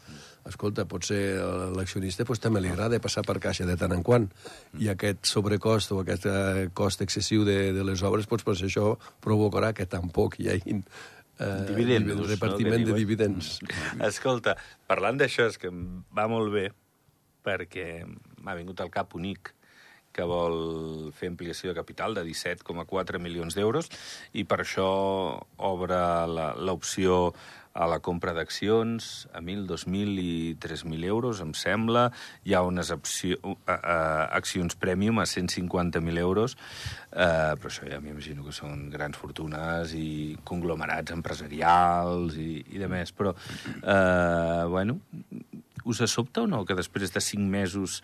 Escolta, 0.49 0.85
potser 0.89 1.21
a 1.43 1.69
l'accionista 1.75 2.25
pues, 2.25 2.41
també 2.41 2.61
li 2.63 2.71
agrada 2.71 2.99
passar 3.03 3.25
per 3.27 3.37
caixa 3.43 3.67
de 3.67 3.75
tant 3.79 3.93
en 3.95 4.03
quant, 4.05 4.27
i 4.79 4.89
aquest 4.91 5.27
sobrecost 5.29 5.93
o 5.93 6.01
aquest 6.03 6.27
eh, 6.29 6.67
cost 6.73 7.03
excessiu 7.05 7.45
de, 7.47 7.59
de 7.75 7.85
les 7.85 8.03
obres, 8.07 8.29
pues, 8.29 8.45
pues, 8.47 8.63
això 8.65 8.93
provocarà 9.23 9.73
que 9.75 9.87
tampoc 9.89 10.39
hi 10.39 10.51
hagi 10.53 10.77
eh, 10.79 11.65
Dividendos, 11.67 12.25
repartiment 12.29 12.83
no, 12.83 12.91
de 12.91 12.97
dividends. 12.97 13.57
Escolta, 14.09 14.55
parlant 14.89 15.19
d'això, 15.19 15.49
és 15.51 15.59
que 15.59 15.71
em 15.71 15.85
va 16.15 16.27
molt 16.31 16.53
bé, 16.55 16.67
perquè 17.45 18.03
m'ha 18.43 18.57
vingut 18.57 18.81
al 18.83 18.91
cap 18.93 19.15
Unic, 19.19 19.53
que 20.19 20.27
vol 20.27 21.13
fer 21.15 21.31
ampliació 21.31 21.71
de 21.71 21.79
capital 21.79 22.17
de 22.17 22.25
17,4 22.27 23.23
milions 23.23 23.55
d'euros 23.55 23.87
i 24.35 24.43
per 24.43 24.59
això 24.65 24.89
obre 25.71 26.01
l'opció 26.59 27.29
a 27.79 27.85
la 27.87 27.99
compra 28.03 28.33
d'accions 28.35 29.29
a 29.31 29.39
1.000, 29.39 29.67
2.000 29.69 30.19
i 30.19 30.55
3.000 30.59 31.05
euros, 31.07 31.39
em 31.39 31.53
sembla. 31.55 32.09
Hi 32.43 32.55
ha 32.57 32.63
unes 32.67 32.89
opció, 32.91 33.37
uh, 33.45 33.53
uh, 33.69 34.25
accions 34.35 34.75
premium 34.75 35.21
a 35.21 35.27
150.000 35.29 36.19
euros, 36.19 36.57
uh, 37.13 37.55
però 37.55 37.71
això 37.71 37.87
ja 37.87 38.01
m'imagino 38.03 38.43
que 38.43 38.55
són 38.55 38.89
grans 38.91 39.19
fortunes 39.21 39.93
i 39.95 40.35
conglomerats 40.49 41.15
empresarials 41.15 42.35
i, 42.41 42.65
i 42.73 42.81
de 42.81 42.89
més. 42.91 43.13
Però, 43.15 43.35
uh, 43.37 44.65
bueno, 44.73 44.99
us 45.85 46.03
sobta 46.11 46.43
o 46.43 46.51
no 46.51 46.65
que 46.65 46.75
després 46.75 47.15
de 47.15 47.23
5 47.23 47.47
mesos 47.47 48.01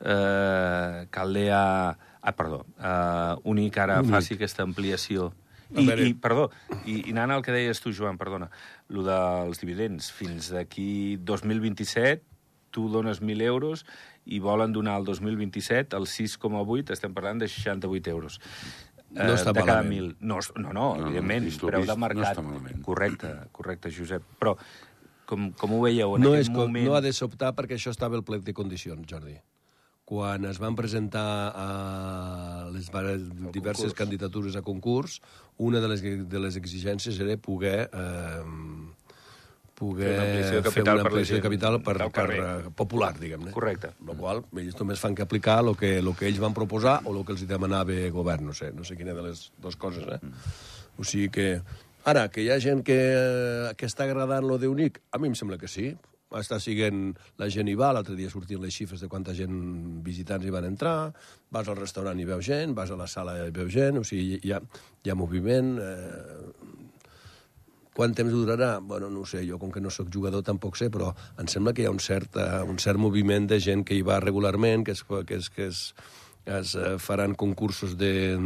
eh, 0.00 1.06
Caldea... 1.10 1.98
Ah, 2.20 2.32
perdó, 2.36 2.66
eh, 2.76 3.36
Unic 3.48 3.78
ara 3.80 4.00
Unic. 4.02 4.12
faci 4.12 4.34
aquesta 4.36 4.62
ampliació. 4.62 5.30
I, 5.70 5.86
i, 5.86 6.14
perdó, 6.18 6.48
i, 6.84 6.96
i 7.08 7.12
anant 7.14 7.30
al 7.36 7.44
que 7.46 7.54
deies 7.54 7.78
tu, 7.80 7.92
Joan, 7.94 8.18
perdona, 8.18 8.50
el 8.90 9.06
dels 9.06 9.60
dividends. 9.62 10.10
Fins 10.12 10.50
d'aquí 10.52 11.16
2027 11.22 12.26
tu 12.70 12.88
dones 12.90 13.22
1.000 13.22 13.42
euros 13.46 13.84
i 14.26 14.38
volen 14.42 14.72
donar 14.72 14.98
el 15.00 15.06
2027 15.06 15.96
el 15.96 16.06
6,8, 16.06 16.92
estem 16.94 17.14
parlant 17.14 17.40
de 17.40 17.48
68 17.48 18.10
euros. 18.10 18.40
No 19.10 19.32
està 19.34 19.50
de 19.54 19.64
cada 19.64 19.82
malament. 19.82 20.12
1.000. 20.12 20.16
No, 20.20 20.38
no, 20.38 20.60
no, 20.60 20.72
No, 20.72 20.96
no, 20.98 21.06
evidentment, 21.08 21.48
lo 21.50 21.70
preu 21.72 21.82
de 21.82 21.94
no 21.94 21.96
mercat. 21.96 22.42
malament. 22.42 22.82
correcte, 22.86 23.32
correcte, 23.50 23.90
Josep. 23.90 24.22
Però 24.38 24.56
com, 25.26 25.50
com 25.52 25.72
ho 25.74 25.80
veieu 25.82 26.14
en 26.16 26.22
no, 26.22 26.34
aquest 26.34 26.50
és, 26.50 26.54
moment... 26.54 26.86
no 26.86 26.94
ha 26.94 27.00
de 27.02 27.12
sobtar 27.12 27.54
perquè 27.54 27.78
això 27.78 27.90
estava 27.90 28.18
al 28.18 28.22
plec 28.26 28.42
de 28.46 28.54
condicions, 28.54 29.02
Jordi. 29.08 29.38
Quan 30.10 30.42
es 30.48 30.58
van 30.58 30.74
presentar 30.74 31.52
a 31.54 32.66
les 32.74 32.88
diverses 32.90 33.92
concurs. 33.92 33.94
candidatures 33.94 34.56
a 34.58 34.62
concurs, 34.66 35.20
una 35.62 35.78
de 35.78 35.90
les, 35.92 36.02
de 36.02 36.40
les 36.42 36.56
exigències 36.58 37.20
era 37.22 37.36
poder 37.38 37.84
eh, 37.94 38.42
poder 39.80 40.10
Fer 40.10 40.18
una 40.18 40.26
ampliació 40.26 40.58
de 40.58 40.64
capital 40.66 41.00
per 41.00 41.12
la 41.14 41.22
de 41.22 41.40
capital 41.40 41.78
per, 41.86 41.94
per, 42.12 42.26
eh, 42.36 42.72
popular, 42.76 43.12
diguem-ne. 43.16 43.52
Correcte. 43.54 43.94
Lo 44.06 44.16
qual, 44.18 44.42
ells 44.60 44.76
només 44.80 45.00
fan 45.00 45.16
que 45.16 45.24
aplicar 45.24 45.60
el 45.64 45.72
que, 45.80 45.92
lo 46.04 46.12
que 46.18 46.28
ells 46.28 46.40
van 46.42 46.56
proposar 46.56 46.98
o 47.06 47.14
el 47.14 47.22
que 47.24 47.36
els 47.36 47.46
demanava 47.48 47.96
el 47.96 48.12
govern, 48.12 48.50
no 48.50 48.56
sé, 48.56 48.74
no 48.76 48.84
sé 48.84 48.98
quina 48.98 49.16
de 49.16 49.30
les 49.30 49.46
dues 49.62 49.78
coses, 49.80 50.04
eh? 50.04 50.20
O 50.98 51.06
sigui 51.06 51.30
que... 51.32 51.48
Ara, 52.10 52.28
que 52.32 52.44
hi 52.44 52.50
ha 52.52 52.58
gent 52.60 52.82
que, 52.84 53.00
que 53.76 53.88
està 53.88 54.06
agradant 54.06 54.46
lo 54.48 54.56
d'Unic, 54.60 55.00
a 55.12 55.20
mi 55.20 55.30
em 55.30 55.36
sembla 55.36 55.60
que 55.60 55.68
sí. 55.68 55.90
Està 56.38 56.60
siguent... 56.62 57.14
La 57.40 57.48
gent 57.50 57.68
hi 57.68 57.74
va, 57.78 57.90
l'altre 57.96 58.14
dia 58.18 58.30
sortien 58.30 58.62
les 58.62 58.74
xifres 58.74 59.02
de 59.02 59.08
quanta 59.10 59.34
gent 59.34 59.56
visitants 60.06 60.46
hi 60.46 60.52
van 60.54 60.68
entrar, 60.68 61.10
vas 61.50 61.68
al 61.68 61.78
restaurant 61.80 62.20
i 62.20 62.28
veus 62.28 62.46
gent, 62.46 62.74
vas 62.76 62.92
a 62.92 62.98
la 63.00 63.08
sala 63.10 63.36
i 63.48 63.54
veus 63.54 63.72
gent, 63.74 63.98
o 63.98 64.04
sigui, 64.06 64.38
hi 64.44 64.54
ha, 64.54 64.62
hi 65.04 65.10
ha 65.10 65.18
moviment... 65.18 65.76
Eh, 65.82 66.78
quant 68.00 68.14
temps 68.16 68.32
durarà? 68.32 68.78
Bueno, 68.80 69.10
no 69.12 69.26
sé, 69.28 69.42
jo 69.44 69.58
com 69.60 69.72
que 69.74 69.80
no 69.82 69.90
sóc 69.92 70.08
jugador 70.14 70.44
tampoc 70.46 70.78
sé, 70.78 70.88
però 70.94 71.10
em 71.42 71.48
sembla 71.50 71.74
que 71.76 71.82
hi 71.82 71.88
ha 71.88 71.92
un 71.92 72.00
cert, 72.00 72.38
uh, 72.38 72.62
un 72.64 72.78
cert 72.80 73.00
moviment 73.02 73.48
de 73.50 73.58
gent 73.60 73.82
que 73.84 73.98
hi 73.98 74.04
va 74.06 74.20
regularment, 74.22 74.86
que 74.86 74.94
es, 74.96 75.02
que 75.04 75.36
es, 75.36 75.50
que 75.50 75.66
es, 75.66 75.82
es 76.46 76.74
uh, 76.74 76.96
faran 76.98 77.34
concursos 77.34 77.96
de, 77.98 78.36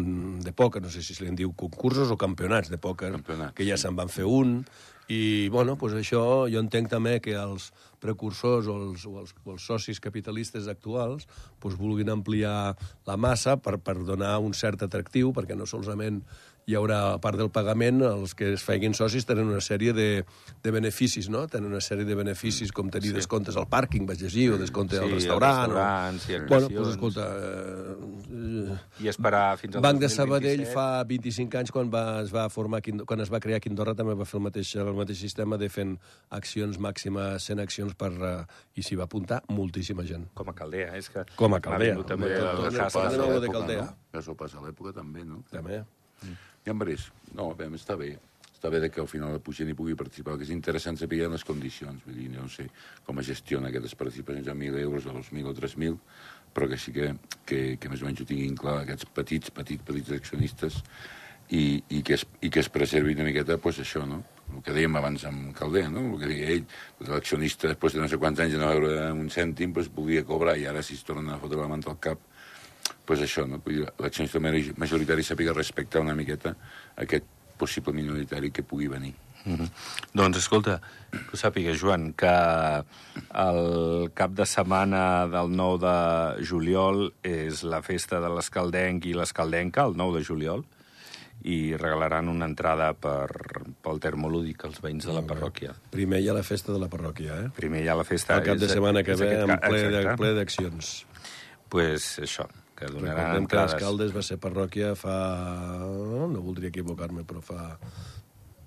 de 0.42 0.52
pòquer, 0.52 0.82
no 0.82 0.90
sé 0.90 1.02
si 1.02 1.14
se 1.14 1.24
li 1.24 1.34
diu 1.36 1.52
concursos 1.56 2.10
o 2.10 2.16
campionats 2.16 2.70
de 2.72 2.78
Campionats, 2.78 3.54
que 3.54 3.66
ja 3.66 3.76
se'n 3.80 3.96
van 3.96 4.08
fer 4.08 4.24
un, 4.24 4.62
i, 5.08 5.48
bueno, 5.52 5.76
pues 5.76 5.92
això 5.92 6.46
jo 6.48 6.60
entenc 6.62 6.88
també 6.88 7.18
que 7.20 7.34
els 7.36 7.70
precursors 8.00 8.68
o 8.68 8.76
els, 8.80 9.04
o 9.04 9.18
els, 9.20 9.34
o 9.44 9.52
els 9.52 9.66
socis 9.66 10.00
capitalistes 10.00 10.68
actuals 10.68 11.26
pues 11.60 11.76
vulguin 11.76 12.08
ampliar 12.12 12.74
la 13.06 13.16
massa 13.16 13.58
per, 13.60 13.76
per 13.84 13.98
donar 14.00 14.38
un 14.40 14.56
cert 14.56 14.82
atractiu, 14.84 15.32
perquè 15.36 15.56
no 15.56 15.68
solament 15.68 16.22
hi 16.66 16.74
haurà, 16.78 16.98
a 17.14 17.18
part 17.20 17.36
del 17.36 17.50
pagament, 17.52 18.00
els 18.02 18.32
que 18.34 18.54
es 18.54 18.62
feien 18.64 18.94
socis 18.96 19.26
tenen 19.28 19.50
una 19.52 19.60
sèrie 19.60 19.92
de, 19.92 20.24
de 20.64 20.70
beneficis, 20.72 21.28
no? 21.28 21.42
Tenen 21.52 21.68
una 21.68 21.80
sèrie 21.84 22.06
de 22.08 22.14
beneficis 22.16 22.72
com 22.72 22.88
tenir 22.88 23.10
sí. 23.12 23.16
descomptes 23.18 23.58
al 23.60 23.66
pàrquing, 23.68 24.06
vaig 24.08 24.22
llegir, 24.24 24.46
o 24.54 24.58
descompte 24.58 24.96
Sí, 24.96 25.02
al 25.04 25.12
restaurant. 25.12 25.74
restaurants 25.74 26.28
i 26.30 26.34
o... 26.38 26.38
Bueno, 26.48 26.70
actuacions. 26.70 26.78
doncs 26.78 26.94
escolta, 26.94 27.26
eh, 27.36 29.04
I 29.04 29.08
esperar 29.12 29.58
fins 29.60 29.76
al 29.76 29.82
Banc 29.84 30.00
de 30.00 30.08
2027. 30.08 30.16
Sabadell 30.16 30.64
fa 30.72 30.86
25 31.04 31.58
anys, 31.60 31.72
quan, 31.74 31.90
va, 31.92 32.04
es 32.22 32.32
va 32.34 32.46
formar, 32.48 32.80
quan 33.04 33.20
es 33.20 33.32
va 33.32 33.40
crear 33.44 33.60
Quindorra, 33.60 33.94
també 33.98 34.14
va 34.16 34.24
fer 34.28 34.38
el 34.40 34.44
mateix, 34.48 34.74
el 34.80 34.94
mateix 34.96 35.20
sistema 35.20 35.58
de 35.60 35.68
fent 35.68 35.96
accions 36.30 36.78
màximes, 36.80 37.44
100 37.50 37.60
accions 37.64 37.94
per... 37.94 38.12
Uh, 38.14 38.32
I 38.74 38.82
s'hi 38.82 38.96
va 38.98 39.04
apuntar 39.06 39.42
moltíssima 39.52 40.02
gent. 40.08 40.24
Com 40.34 40.48
a 40.50 40.54
Caldea, 40.56 40.94
és 40.98 41.10
que... 41.12 41.22
Com 41.36 41.52
a 41.52 41.58
m'ha 41.58 41.60
Caldea. 41.62 41.92
vingut 41.94 42.08
També 42.14 42.32
Tot- 42.32 42.48
el 42.48 42.64
tot- 42.64 42.78
cas 42.80 42.96
tot- 42.96 43.04
de- 43.04 43.18
tot- 43.18 43.26
a 43.26 43.28
de 43.28 43.40
l'època, 43.44 43.58
Caldea. 43.60 43.84
no? 43.84 44.08
Ja 44.16 44.22
s'ho 44.24 44.34
passa 44.40 44.58
a 44.58 44.64
l'època 44.64 44.94
també, 44.96 45.24
no? 45.28 45.42
També. 46.20 46.36
Ja 46.64 46.72
en. 46.72 47.10
No, 47.34 47.50
bé, 47.58 47.68
està 47.76 47.96
bé. 48.00 48.14
Està 48.54 48.70
bé 48.72 48.88
que 48.88 49.02
al 49.02 49.08
final 49.10 49.34
la 49.34 49.52
gent 49.52 49.68
hi 49.68 49.74
pugui 49.76 49.94
participar, 49.94 50.38
que 50.38 50.46
és 50.46 50.52
interessant 50.54 50.96
saber 50.96 51.26
les 51.28 51.44
condicions. 51.44 52.04
Vull 52.06 52.16
dir, 52.16 52.30
no 52.32 52.48
sé 52.48 52.68
com 53.04 53.18
es 53.20 53.26
gestiona 53.28 53.68
aquestes 53.68 53.94
participacions 53.94 54.48
a 54.48 54.54
1.000 54.54 54.78
euros, 54.80 55.06
a 55.06 55.12
2.000 55.12 55.50
o 55.50 55.52
3.000, 55.58 55.98
però 56.54 56.68
que 56.70 56.78
sí 56.78 56.94
que, 56.94 57.10
que, 57.44 57.76
que 57.76 57.90
més 57.92 58.00
o 58.00 58.08
menys 58.08 58.22
ho 58.22 58.28
tinguin 58.30 58.56
clar 58.56 58.78
aquests 58.80 59.10
petits, 59.12 59.52
petits, 59.52 59.84
petits 59.84 60.14
accionistes 60.16 60.80
i, 61.50 61.82
i, 61.90 62.00
que, 62.02 62.16
es, 62.16 62.24
i 62.40 62.48
que 62.48 62.62
es 62.62 62.70
preservi 62.72 63.12
una 63.18 63.26
miqueta, 63.26 63.58
pues, 63.60 63.82
això, 63.82 64.06
no? 64.08 64.22
El 64.54 64.62
que 64.64 64.72
dèiem 64.76 64.96
abans 64.96 65.24
amb 65.28 65.52
Caldea, 65.56 65.90
no? 65.92 66.06
El 66.14 66.20
que 66.22 66.30
deia 66.30 66.52
ell, 66.54 66.64
l'accionista, 67.08 67.68
després 67.68 67.96
de 67.96 68.00
no 68.00 68.08
sé 68.08 68.20
quants 68.20 68.40
anys 68.40 68.56
de 68.56 68.62
no 68.62 68.70
veure 68.70 69.10
un 69.12 69.28
cèntim, 69.32 69.74
pues, 69.76 69.90
podia 69.92 70.24
cobrar, 70.24 70.56
i 70.60 70.64
ara 70.70 70.82
si 70.84 70.96
es 70.96 71.04
torna 71.04 71.36
a 71.36 71.42
fotre 71.42 71.60
la 71.60 71.68
manta 71.68 71.92
al 71.92 72.00
cap, 72.00 72.22
pues 73.04 73.20
això, 73.20 73.46
no? 73.48 73.60
L'accionista 74.00 74.40
majoritari 74.40 75.22
sàpiga 75.22 75.54
respectar 75.56 76.00
una 76.00 76.16
miqueta 76.16 76.54
aquest 76.96 77.26
possible 77.58 77.94
minoritari 77.94 78.50
que 78.50 78.62
pugui 78.62 78.88
venir. 78.88 79.14
Mm 79.44 79.56
-hmm. 79.56 79.68
Doncs 80.14 80.38
escolta, 80.38 80.80
que 81.10 81.32
ho 81.32 81.36
sàpiga, 81.36 81.76
Joan, 81.76 82.14
que 82.14 82.34
el 83.34 84.10
cap 84.14 84.30
de 84.30 84.46
setmana 84.46 85.26
del 85.28 85.50
9 85.56 85.78
de 85.78 86.46
juliol 86.46 87.12
és 87.22 87.62
la 87.62 87.82
festa 87.82 88.20
de 88.20 88.28
l'escaldenc 88.28 89.04
i 89.04 89.12
l'escaldenca, 89.12 89.84
el 89.84 89.96
9 89.96 90.18
de 90.18 90.24
juliol, 90.24 90.64
i 91.44 91.76
regalaran 91.76 92.28
una 92.28 92.46
entrada 92.46 92.94
per, 92.94 93.28
pel 93.82 94.00
termolúdic 94.00 94.64
als 94.64 94.80
veïns 94.80 95.04
de 95.04 95.12
la 95.12 95.22
parròquia. 95.22 95.74
Primer 95.90 96.22
hi 96.22 96.28
ha 96.28 96.32
la 96.32 96.42
festa 96.42 96.72
de 96.72 96.78
la 96.78 96.88
parròquia, 96.88 97.36
eh? 97.44 97.50
Primer 97.54 97.84
hi 97.84 97.88
ha 97.88 97.94
la 97.94 98.04
festa... 98.04 98.36
El 98.36 98.44
cap 98.44 98.56
de 98.56 98.68
setmana 98.68 99.02
que 99.02 99.14
ve, 99.14 99.42
en 99.42 100.16
ple 100.16 100.32
d'accions. 100.34 101.06
pues 101.68 102.20
això, 102.22 102.46
que 102.86 102.92
donaran 102.92 103.16
Recordem 103.16 103.34
que 103.34 103.42
entrades. 103.44 103.74
Escaldes 103.74 104.14
va 104.16 104.22
ser 104.22 104.38
parròquia 104.38 104.94
fa... 104.98 105.16
No 106.30 106.40
voldria 106.42 106.68
equivocar-me, 106.72 107.24
però 107.24 107.40
fa 107.44 107.78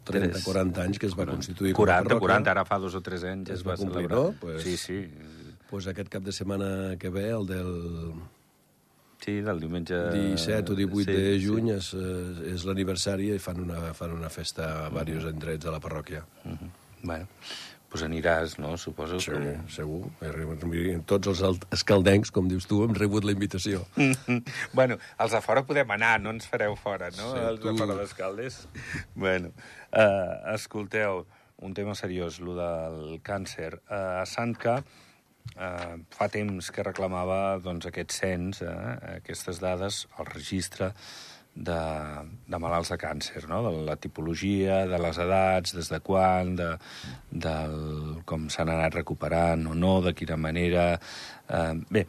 30, 0.07 0.31
Tres. 0.37 0.43
40 0.45 0.81
anys 0.85 0.99
que 0.99 1.07
es 1.09 1.15
va 1.19 1.25
constituir 1.27 1.73
com 1.75 1.83
a 1.83 1.99
40, 1.99 2.07
parròquia. 2.09 2.27
40, 2.27 2.51
ara 2.55 2.65
fa 2.65 2.77
dos 2.79 2.95
o 2.95 3.01
tres 3.03 3.23
anys 3.27 3.49
Es 3.51 3.59
es 3.59 3.65
va 3.67 3.73
va 3.73 3.77
complir, 3.77 4.07
celebrar. 4.07 4.33
no? 4.33 4.35
Pues- 4.39 4.63
Sí, 4.63 4.77
sí. 4.77 5.01
Pues 5.69 5.85
aquest 5.91 6.07
cap 6.07 6.23
de 6.23 6.31
setmana 6.31 6.95
que 6.97 7.09
ve, 7.09 7.29
el 7.29 7.45
del 7.45 8.13
Sí, 9.19 9.41
del 9.41 9.59
diumenge... 9.59 9.95
17 10.13 10.71
o 10.71 10.75
18 10.75 11.11
sí, 11.11 11.11
de 11.11 11.39
sí. 11.39 11.45
juny, 11.47 11.71
és, 11.73 11.89
eh, 11.97 12.53
és 12.53 12.63
l'aniversari 12.69 13.31
i 13.33 13.39
fan 13.41 13.59
una, 13.59 13.91
fan 13.97 14.13
una 14.13 14.29
festa 14.29 14.85
a 14.85 15.03
diversos 15.03 15.33
indrets 15.33 15.65
de 15.65 15.71
la 15.73 15.79
parròquia. 15.83 16.21
Mhm. 16.45 16.69
Bueno, 17.03 17.27
doncs 17.87 18.03
aniràs, 18.03 18.57
no? 18.59 18.73
Suposo 18.77 19.19
Sí, 19.23 19.31
que... 19.31 19.53
segur. 19.71 20.01
He 20.21 20.29
rebut- 20.33 20.65
mira, 20.67 20.97
Tots 21.07 21.27
els 21.41 21.61
escaldencs, 21.71 22.31
com 22.35 22.47
dius 22.51 22.67
tu, 22.67 22.81
hem 22.83 22.93
rebut 22.97 23.23
la 23.23 23.31
invitació. 23.31 23.85
bueno, 24.77 24.97
els 25.19 25.31
de 25.31 25.41
fora 25.41 25.63
podem 25.65 25.89
anar, 25.95 26.17
no 26.21 26.33
ens 26.35 26.45
fareu 26.51 26.75
fora, 26.75 27.09
no? 27.15 27.31
Sí, 27.33 27.39
els 27.53 27.63
de 27.63 27.73
fora 27.79 27.95
d'Escaldes. 27.95 28.59
bueno, 29.15 29.53
uh, 29.93 30.53
escolteu, 30.53 31.25
un 31.63 31.73
tema 31.73 31.95
seriós, 31.95 32.39
lo 32.43 32.53
del 32.59 33.21
càncer. 33.25 33.79
Uh, 33.87 34.19
a 34.21 34.25
Santca 34.29 34.81
uh, 34.83 35.95
fa 36.13 36.27
temps 36.29 36.69
que 36.75 36.83
reclamava 36.85 37.57
doncs, 37.63 37.87
aquest 37.89 38.11
cens, 38.13 38.61
eh, 38.61 39.17
aquestes 39.17 39.63
dades, 39.63 40.03
el 40.19 40.27
registre 40.29 40.91
de, 41.57 41.79
de 42.47 42.59
malalts 42.61 42.91
de 42.93 42.97
càncer, 43.01 43.43
no? 43.49 43.63
de 43.65 43.73
la 43.87 43.97
tipologia, 43.97 44.83
de 44.89 44.99
les 45.01 45.19
edats, 45.23 45.73
des 45.77 45.89
de 45.89 45.99
quan, 46.05 46.53
de, 46.59 46.69
del, 47.31 47.77
com 48.29 48.47
s'han 48.53 48.71
anat 48.73 48.99
recuperant 48.99 49.65
o 49.71 49.75
no, 49.75 49.99
de 50.05 50.13
quina 50.17 50.37
manera... 50.37 50.93
Eh, 51.49 51.73
bé, 51.89 52.05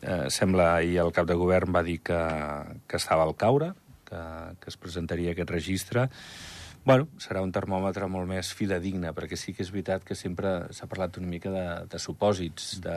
eh, 0.00 0.26
sembla 0.30 0.76
ahir 0.76 1.00
el 1.02 1.12
cap 1.14 1.28
de 1.28 1.36
govern 1.38 1.74
va 1.74 1.84
dir 1.86 1.98
que, 2.04 2.22
que 2.86 3.00
estava 3.00 3.26
al 3.26 3.36
caure, 3.36 3.72
que, 4.08 4.22
que 4.60 4.70
es 4.70 4.78
presentaria 4.78 5.34
aquest 5.34 5.50
registre. 5.50 6.08
Bueno, 6.84 7.06
serà 7.22 7.42
un 7.44 7.52
termòmetre 7.54 8.08
molt 8.10 8.26
més 8.30 8.50
fidedigne, 8.58 9.12
perquè 9.14 9.38
sí 9.38 9.54
que 9.54 9.62
és 9.62 9.70
veritat 9.70 10.06
que 10.06 10.18
sempre 10.18 10.72
s'ha 10.74 10.90
parlat 10.90 11.18
una 11.20 11.30
mica 11.30 11.50
de, 11.54 11.66
de 11.90 12.00
supòsits, 12.02 12.74
de, 12.82 12.96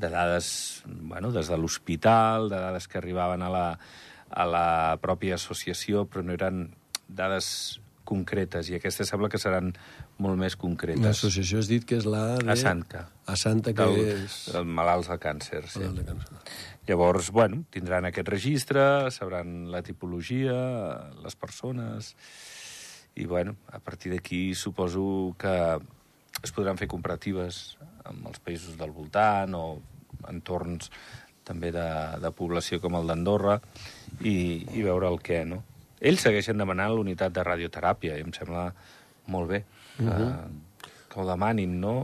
de 0.00 0.08
dades, 0.08 0.46
bueno, 0.86 1.32
des 1.32 1.50
de 1.52 1.58
l'hospital, 1.60 2.48
de 2.48 2.62
dades 2.62 2.88
que 2.88 2.96
arribaven 3.00 3.44
a 3.44 3.50
la, 3.52 3.66
a 4.30 4.46
la 4.46 4.66
pròpia 5.02 5.36
associació, 5.36 6.06
però 6.06 6.24
no 6.24 6.34
eren 6.36 6.68
dades 7.08 7.80
concretes, 8.10 8.70
i 8.70 8.74
aquestes 8.78 9.10
sembla 9.12 9.28
que 9.30 9.38
seran 9.38 9.70
molt 10.18 10.38
més 10.40 10.56
concretes. 10.58 11.02
L'associació 11.04 11.60
has 11.62 11.68
dit 11.70 11.84
que 11.86 12.00
és 12.00 12.06
la 12.10 12.22
de... 12.40 12.48
A 12.50 12.56
Santca. 12.58 13.04
A 13.30 13.36
Santa, 13.38 13.74
que 13.76 13.86
Del, 13.86 14.24
és... 14.24 14.38
del 14.50 14.66
malalts 14.66 15.10
de 15.12 15.18
càncer, 15.22 15.62
sí. 15.70 15.84
Malalt 15.84 16.00
de 16.00 16.06
càncer. 16.08 16.40
Llavors, 16.88 17.30
bueno, 17.30 17.62
tindran 17.70 18.08
aquest 18.08 18.32
registre, 18.32 18.82
sabran 19.14 19.70
la 19.70 19.84
tipologia, 19.86 20.56
les 21.22 21.38
persones... 21.38 22.14
I, 23.18 23.24
bueno, 23.26 23.56
a 23.74 23.80
partir 23.82 24.12
d'aquí 24.14 24.54
suposo 24.54 25.34
que 25.38 25.52
es 26.40 26.52
podran 26.54 26.78
fer 26.78 26.86
comparatives 26.88 27.74
amb 28.06 28.28
els 28.30 28.38
països 28.40 28.78
del 28.78 28.94
voltant 28.94 29.56
o 29.58 29.64
entorns 30.30 30.92
també 31.50 31.72
de, 31.74 31.86
de 32.22 32.30
població 32.38 32.78
com 32.80 32.96
el 33.00 33.10
d'Andorra 33.10 33.58
i, 34.22 34.36
i 34.78 34.86
veure 34.86 35.10
el 35.10 35.18
què, 35.24 35.42
no? 35.50 35.60
Ells 36.00 36.22
segueixen 36.24 36.56
demanant 36.62 36.94
l'unitat 36.96 37.34
de 37.36 37.42
radioteràpia 37.44 38.16
i 38.16 38.24
em 38.24 38.32
sembla 38.32 38.70
molt 39.30 39.50
bé 39.52 39.64
que, 39.98 40.24
que 41.10 41.20
ho 41.20 41.26
demanin, 41.28 41.74
no? 41.82 41.94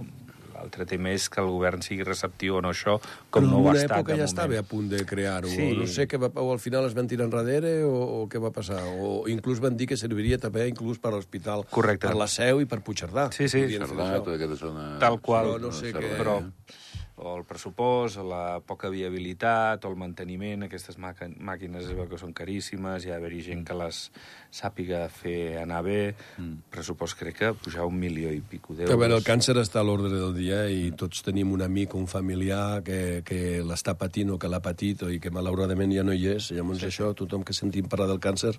L'altre 0.57 0.87
tema 0.89 1.11
és 1.13 1.27
que 1.29 1.43
el 1.43 1.51
govern 1.53 1.83
sigui 1.85 2.05
receptiu 2.07 2.55
o 2.57 2.61
no 2.65 2.71
a 2.73 2.75
això, 2.75 2.95
com 3.29 3.43
Però 3.45 3.49
no 3.51 3.59
en 3.59 3.59
ho 3.59 3.67
ha 3.69 3.73
una 3.75 3.81
estat 3.83 3.93
època 3.99 4.15
ja 4.15 4.17
moment. 4.17 4.31
estava 4.31 4.57
a 4.59 4.65
punt 4.65 4.87
de 4.89 5.01
crear-ho. 5.05 5.51
Sí. 5.53 5.67
No 5.77 5.85
sé 5.93 6.07
què 6.09 6.17
va, 6.23 6.31
o 6.41 6.47
al 6.55 6.61
final 6.65 6.87
es 6.89 6.95
van 6.97 7.09
tirar 7.11 7.27
enrere 7.29 7.73
o, 7.85 7.93
o 7.93 8.23
què 8.33 8.41
va 8.41 8.49
passar. 8.57 8.79
O 9.05 9.27
inclús 9.29 9.61
van 9.61 9.77
dir 9.77 9.85
que 9.91 9.99
serviria 10.01 10.39
també 10.41 10.65
inclús 10.71 10.97
per 11.03 11.13
a 11.13 11.19
l'hospital. 11.19 11.67
Correcte. 11.77 12.09
Per 12.09 12.17
la 12.17 12.29
Seu 12.33 12.63
i 12.65 12.69
per 12.71 12.81
Puigcerdà. 12.87 13.27
Sí, 13.37 13.51
sí. 13.53 13.67
Cerdà, 13.77 14.09
tota 14.25 14.39
aquesta 14.39 14.57
zona... 14.65 14.87
Tal 15.05 15.21
qual. 15.21 15.53
Però 15.59 15.61
no 15.69 15.75
sé 15.77 15.93
Cerdà, 15.93 16.01
què- 16.09 16.17
però 16.23 16.39
eh? 16.41 16.81
O 17.17 17.33
el 17.39 17.45
pressupost, 17.49 18.19
la 18.21 18.61
poca 18.61 18.91
viabilitat, 18.93 19.85
o 19.85 19.89
el 19.89 19.97
manteniment, 19.97 20.67
aquestes 20.67 20.99
màqui- 21.01 21.31
màquines 21.41 21.87
es 21.87 21.95
veu 21.97 22.05
que 22.11 22.19
són 22.21 22.35
caríssimes, 22.37 23.05
hi 23.05 23.11
ha 23.11 23.17
d'haver-hi 23.17 23.41
gent 23.43 23.65
que 23.65 23.75
les 23.75 24.11
sàpiga 24.53 25.07
fer 25.09 25.57
anar 25.63 25.83
bé, 25.83 26.15
mm. 26.37 26.69
pressupost 26.71 27.17
crec 27.17 27.39
que 27.39 27.53
pujar 27.55 27.87
un 27.89 27.97
milió 27.99 28.33
i 28.33 28.41
pico 28.41 28.75
d'euros. 28.75 28.93
A 28.93 29.01
veure, 29.01 29.17
el 29.17 29.25
càncer 29.25 29.57
està 29.57 29.81
a 29.81 29.87
l'ordre 29.89 30.13
del 30.13 30.35
dia 30.37 30.67
i 30.69 30.93
tots 30.93 31.25
tenim 31.25 31.53
un 31.57 31.65
amic 31.65 31.95
o 31.95 31.99
un 31.99 32.07
familiar 32.07 32.83
que, 32.85 33.23
que 33.25 33.63
l'està 33.65 33.97
patint 33.97 34.35
o 34.35 34.39
que 34.39 34.53
l'ha 34.53 34.61
patit 34.61 35.03
o 35.03 35.11
i 35.11 35.19
que 35.19 35.33
malauradament 35.33 35.97
ja 35.97 36.05
no 36.05 36.13
hi 36.13 36.29
és. 36.37 36.51
Llavors 36.53 36.85
sí. 36.85 36.91
això, 36.93 37.15
tothom 37.17 37.45
que 37.45 37.57
sentim 37.57 37.89
parlar 37.89 38.11
del 38.13 38.21
càncer, 38.21 38.59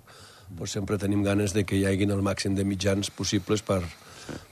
doncs 0.50 0.74
sempre 0.74 0.98
tenim 0.98 1.22
ganes 1.22 1.54
de 1.54 1.62
que 1.62 1.78
hi 1.78 1.86
haguin 1.86 2.10
el 2.10 2.26
màxim 2.26 2.58
de 2.58 2.66
mitjans 2.66 3.10
possibles 3.14 3.62
per, 3.62 3.84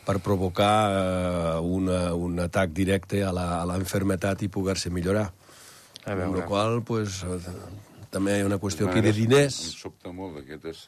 per 0.07 0.21
provocar 0.23 0.75
eh, 0.91 1.59
una, 1.67 2.15
un 2.15 2.39
atac 2.45 2.71
directe 2.71 3.25
a 3.27 3.33
la, 3.35 3.47
a 3.61 3.65
la 3.67 3.77
enfermetat 3.81 4.45
i 4.47 4.49
poder-se 4.49 4.91
millorar. 4.95 5.27
A 6.07 6.13
Amb 6.13 6.21
veure. 6.23 6.39
la 6.41 6.47
qual 6.47 6.83
pues, 6.87 7.23
eh, 7.27 7.41
també 8.15 8.37
hi 8.39 8.45
ha 8.45 8.47
una 8.47 8.61
qüestió 8.63 8.87
aquí 8.89 9.03
de 9.03 9.13
diners. 9.17 9.59
Em 9.67 9.75
sobta 9.83 10.13
molt 10.15 10.39
aquestes, 10.45 10.85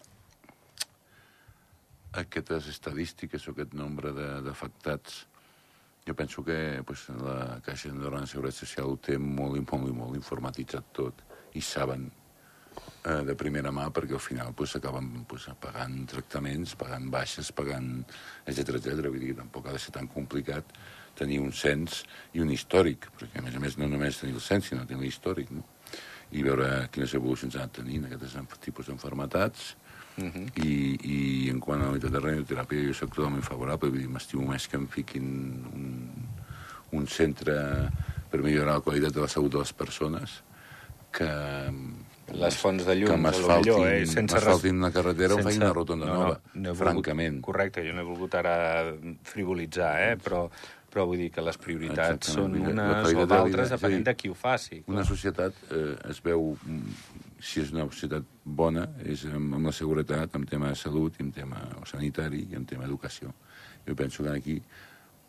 aquestes 2.12 2.68
estadístiques 2.70 3.46
o 3.48 3.52
aquest 3.56 3.74
nombre 3.74 4.12
de- 4.12 4.40
d'afectats. 4.46 5.26
Jo 6.06 6.14
penso 6.14 6.42
que 6.44 6.82
pues, 6.86 7.08
la 7.20 7.60
Caixa 7.62 7.90
Andorrana 7.90 8.22
de 8.24 8.30
Seguretat 8.30 8.60
Social 8.62 8.86
ho 8.88 8.96
té 8.96 9.18
molt, 9.18 9.58
i 9.58 9.64
molt, 9.66 9.92
molt 9.92 10.14
informatitzat 10.16 10.86
tot 10.96 11.20
i 11.54 11.60
saben 11.60 12.06
eh, 13.04 13.22
de 13.24 13.34
primera 13.38 13.72
mà 13.74 13.88
perquè 13.94 14.16
al 14.16 14.22
final 14.22 14.54
pues, 14.54 14.76
acaben 14.76 15.24
pues, 15.28 15.48
pagant 15.60 16.04
tractaments, 16.10 16.74
pagant 16.78 17.10
baixes, 17.10 17.52
pagant 17.52 18.04
etc 18.46 18.78
etc. 18.78 19.08
Vull 19.08 19.20
dir 19.20 19.32
que 19.32 19.40
tampoc 19.42 19.68
ha 19.68 19.76
de 19.76 19.82
ser 19.82 19.94
tan 19.96 20.08
complicat 20.12 20.78
tenir 21.18 21.40
un 21.42 21.52
cens 21.52 22.04
i 22.34 22.42
un 22.44 22.50
històric, 22.54 23.10
perquè 23.18 23.40
a 23.40 23.42
més 23.42 23.56
a 23.56 23.60
més 23.62 23.76
no 23.78 23.88
només 23.90 24.20
tenir 24.20 24.36
el 24.36 24.44
cens, 24.44 24.70
sinó 24.70 24.86
tenir 24.86 25.08
l'històric, 25.08 25.50
no? 25.50 25.64
i 26.30 26.44
veure 26.44 26.88
quines 26.92 27.14
evolucions 27.16 27.56
han 27.56 27.70
tenint 27.72 28.06
aquests 28.06 28.64
tipus 28.64 28.90
d'enfermetats, 28.90 29.74
Uh 30.18 30.24
-huh. 30.24 30.66
i, 30.66 30.98
i 30.98 31.48
en 31.48 31.60
quant 31.60 31.80
a 31.80 31.84
la 31.84 31.90
unitat 31.90 32.10
de 32.10 32.18
radioteràpia 32.18 32.88
jo 32.88 32.94
soc 32.94 33.14
totalment 33.14 33.44
favorable, 33.44 33.88
vull 33.88 34.00
dir, 34.00 34.08
m'estimo 34.08 34.48
més 34.50 34.66
que 34.66 34.76
em 34.76 34.88
fiquin 34.88 35.22
un, 35.72 36.10
un 36.90 37.06
centre 37.06 37.54
per 38.30 38.42
millorar 38.42 38.74
la 38.74 38.80
qualitat 38.80 39.14
de 39.14 39.20
la 39.20 39.28
salut 39.28 39.52
de 39.52 39.58
les 39.58 39.72
persones 39.72 40.42
que 41.12 41.30
Les 42.34 42.56
fonts 42.60 42.84
de 42.84 42.94
llum, 42.94 43.08
que 43.08 43.16
millor, 43.16 43.86
eh? 43.88 44.06
Sense 44.06 44.34
res- 44.36 44.44
m'asfaltin 44.44 44.80
la 44.80 44.90
carretera 44.92 45.34
o 45.34 45.38
sense- 45.38 45.48
feien 45.48 45.62
una 45.62 45.72
rotonda 45.72 46.06
no, 46.06 46.14
nova, 46.14 46.40
no 46.54 46.70
volgut- 46.74 46.76
francament. 46.82 47.40
Correcte, 47.40 47.84
jo 47.86 47.94
no 47.94 48.00
he 48.02 48.04
volgut 48.04 48.34
ara 48.34 48.92
frivolitzar, 49.24 49.94
eh? 50.10 50.16
però, 50.22 50.42
però 50.92 51.06
vull 51.08 51.18
dir 51.18 51.30
que 51.32 51.42
les 51.44 51.56
prioritats 51.60 52.32
són 52.34 52.54
Exactament, 52.56 52.76
la 52.76 53.00
unes 53.00 53.14
o 53.22 53.26
d'altres 53.26 53.70
depenent 53.74 54.04
de 54.04 54.14
qui 54.16 54.28
ho 54.28 54.34
faci. 54.34 54.82
Una 54.88 55.04
societat 55.04 55.54
eh, 55.70 55.96
es 56.10 56.20
veu, 56.24 56.52
mm, 56.64 56.98
si 57.40 57.60
és 57.64 57.72
una 57.72 57.86
societat 57.90 58.24
bona, 58.44 58.86
és 59.04 59.24
amb, 59.26 59.54
amb 59.58 59.66
la 59.70 59.72
seguretat, 59.72 60.34
en 60.34 60.44
tema 60.46 60.68
de 60.68 60.76
salut, 60.76 61.18
en 61.20 61.32
tema 61.32 61.64
sanitari 61.86 62.46
i 62.50 62.54
en 62.56 62.64
tema 62.66 62.84
d'educació. 62.84 63.32
Jo 63.88 63.94
penso 63.96 64.22
que 64.22 64.30
aquí 64.36 64.62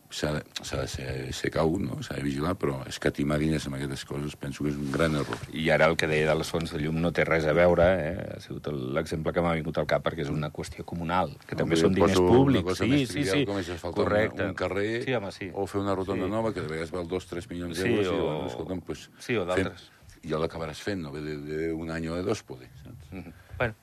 s'ha 0.09 0.31
de, 0.33 0.41
de 0.81 0.87
ser, 0.89 1.33
ser 1.37 1.51
cau, 1.53 1.75
no? 1.77 1.99
s'ha 2.01 2.15
de 2.17 2.23
vigilar, 2.25 2.55
però 2.57 2.79
escatimar 2.89 3.37
diners 3.37 3.67
amb 3.69 3.75
aquestes 3.77 4.05
coses 4.09 4.35
penso 4.41 4.63
que 4.65 4.71
és 4.71 4.75
un 4.79 4.91
gran 4.91 5.13
error. 5.15 5.37
I 5.53 5.67
ara 5.69 5.85
el 5.85 5.95
que 5.95 6.07
deia 6.09 6.31
de 6.31 6.35
les 6.39 6.49
fonts 6.49 6.71
de 6.73 6.79
llum 6.81 6.97
no 7.01 7.11
té 7.13 7.23
res 7.27 7.45
a 7.45 7.53
veure, 7.53 7.85
eh? 7.85 8.25
ha 8.35 8.39
sigut 8.41 8.65
el- 8.71 8.93
l'exemple 8.95 9.31
que 9.35 9.41
m'ha 9.45 9.53
vingut 9.53 9.77
al 9.77 9.85
cap 9.85 10.03
perquè 10.07 10.25
és 10.25 10.29
una 10.33 10.49
qüestió 10.51 10.83
comunal, 10.83 11.35
que 11.45 11.55
també 11.55 11.75
Home, 11.75 11.81
són 11.83 11.93
diners 11.93 12.17
públics. 12.17 12.77
Sí, 12.79 13.05
sí, 13.05 13.23
sí, 13.23 13.45
Com 13.45 13.59
és 13.61 13.69
asfaltar 13.69 14.03
correcte. 14.03 14.41
un, 14.43 14.49
un 14.49 14.55
carrer 14.55 15.03
Sí, 15.05 15.13
home, 15.13 15.31
sí. 15.31 15.51
o 15.53 15.67
fer 15.67 15.81
una 15.81 15.93
rotonda 15.95 16.25
Sí. 16.25 16.31
nova 16.31 16.53
que 16.53 16.61
de 16.61 16.67
vegades 16.67 16.91
val 16.91 17.07
2-3 17.07 17.47
milions 17.49 17.77
Sí, 17.77 17.83
d'euros 17.83 18.05
i, 18.05 18.09
o- 18.09 18.25
bueno, 18.25 18.47
escolta'm, 18.47 18.81
pues, 18.81 19.09
sí, 19.19 19.35
o 19.37 19.45
d'altres. 19.45 19.91
I 20.23 20.27
ja 20.33 20.39
l'acabaràs 20.41 20.81
fent, 20.81 20.99
no? 21.05 21.13
De, 21.13 21.21
d'un 21.69 21.91
any 21.91 22.09
o 22.09 22.15
de 22.15 22.23
dos, 22.23 22.41
poder. 22.43 22.67
Saps? 22.83 23.11
Mhm. 23.13 23.31
Bueno, 23.59 23.75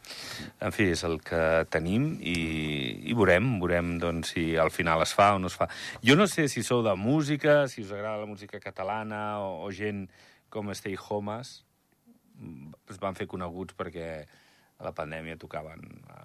en 0.64 0.72
fi, 0.72 0.86
és 0.94 1.02
el 1.04 1.18
que 1.20 1.38
tenim 1.68 2.14
i, 2.24 2.36
i 3.10 3.16
veurem, 3.16 3.58
veurem 3.60 3.90
doncs, 4.00 4.30
si 4.32 4.44
al 4.56 4.72
final 4.72 5.04
es 5.04 5.12
fa 5.12 5.34
o 5.36 5.42
no 5.42 5.50
es 5.52 5.56
fa. 5.58 5.68
Jo 6.00 6.16
no 6.16 6.24
sé 6.32 6.46
si 6.48 6.64
sou 6.64 6.80
de 6.86 6.94
música, 6.96 7.66
si 7.68 7.84
us 7.84 7.92
agrada 7.92 8.22
la 8.22 8.30
música 8.30 8.56
catalana 8.62 9.42
o, 9.44 9.66
o 9.66 9.70
gent 9.76 10.06
com 10.48 10.72
Stay 10.72 10.96
Homes, 10.96 11.58
mm, 12.40 12.72
es 12.94 13.02
van 13.02 13.20
fer 13.20 13.28
coneguts 13.28 13.76
perquè 13.76 14.08
a 14.76 14.88
la 14.88 14.94
pandèmia 14.96 15.36
tocaven 15.40 15.84
a 16.08 16.24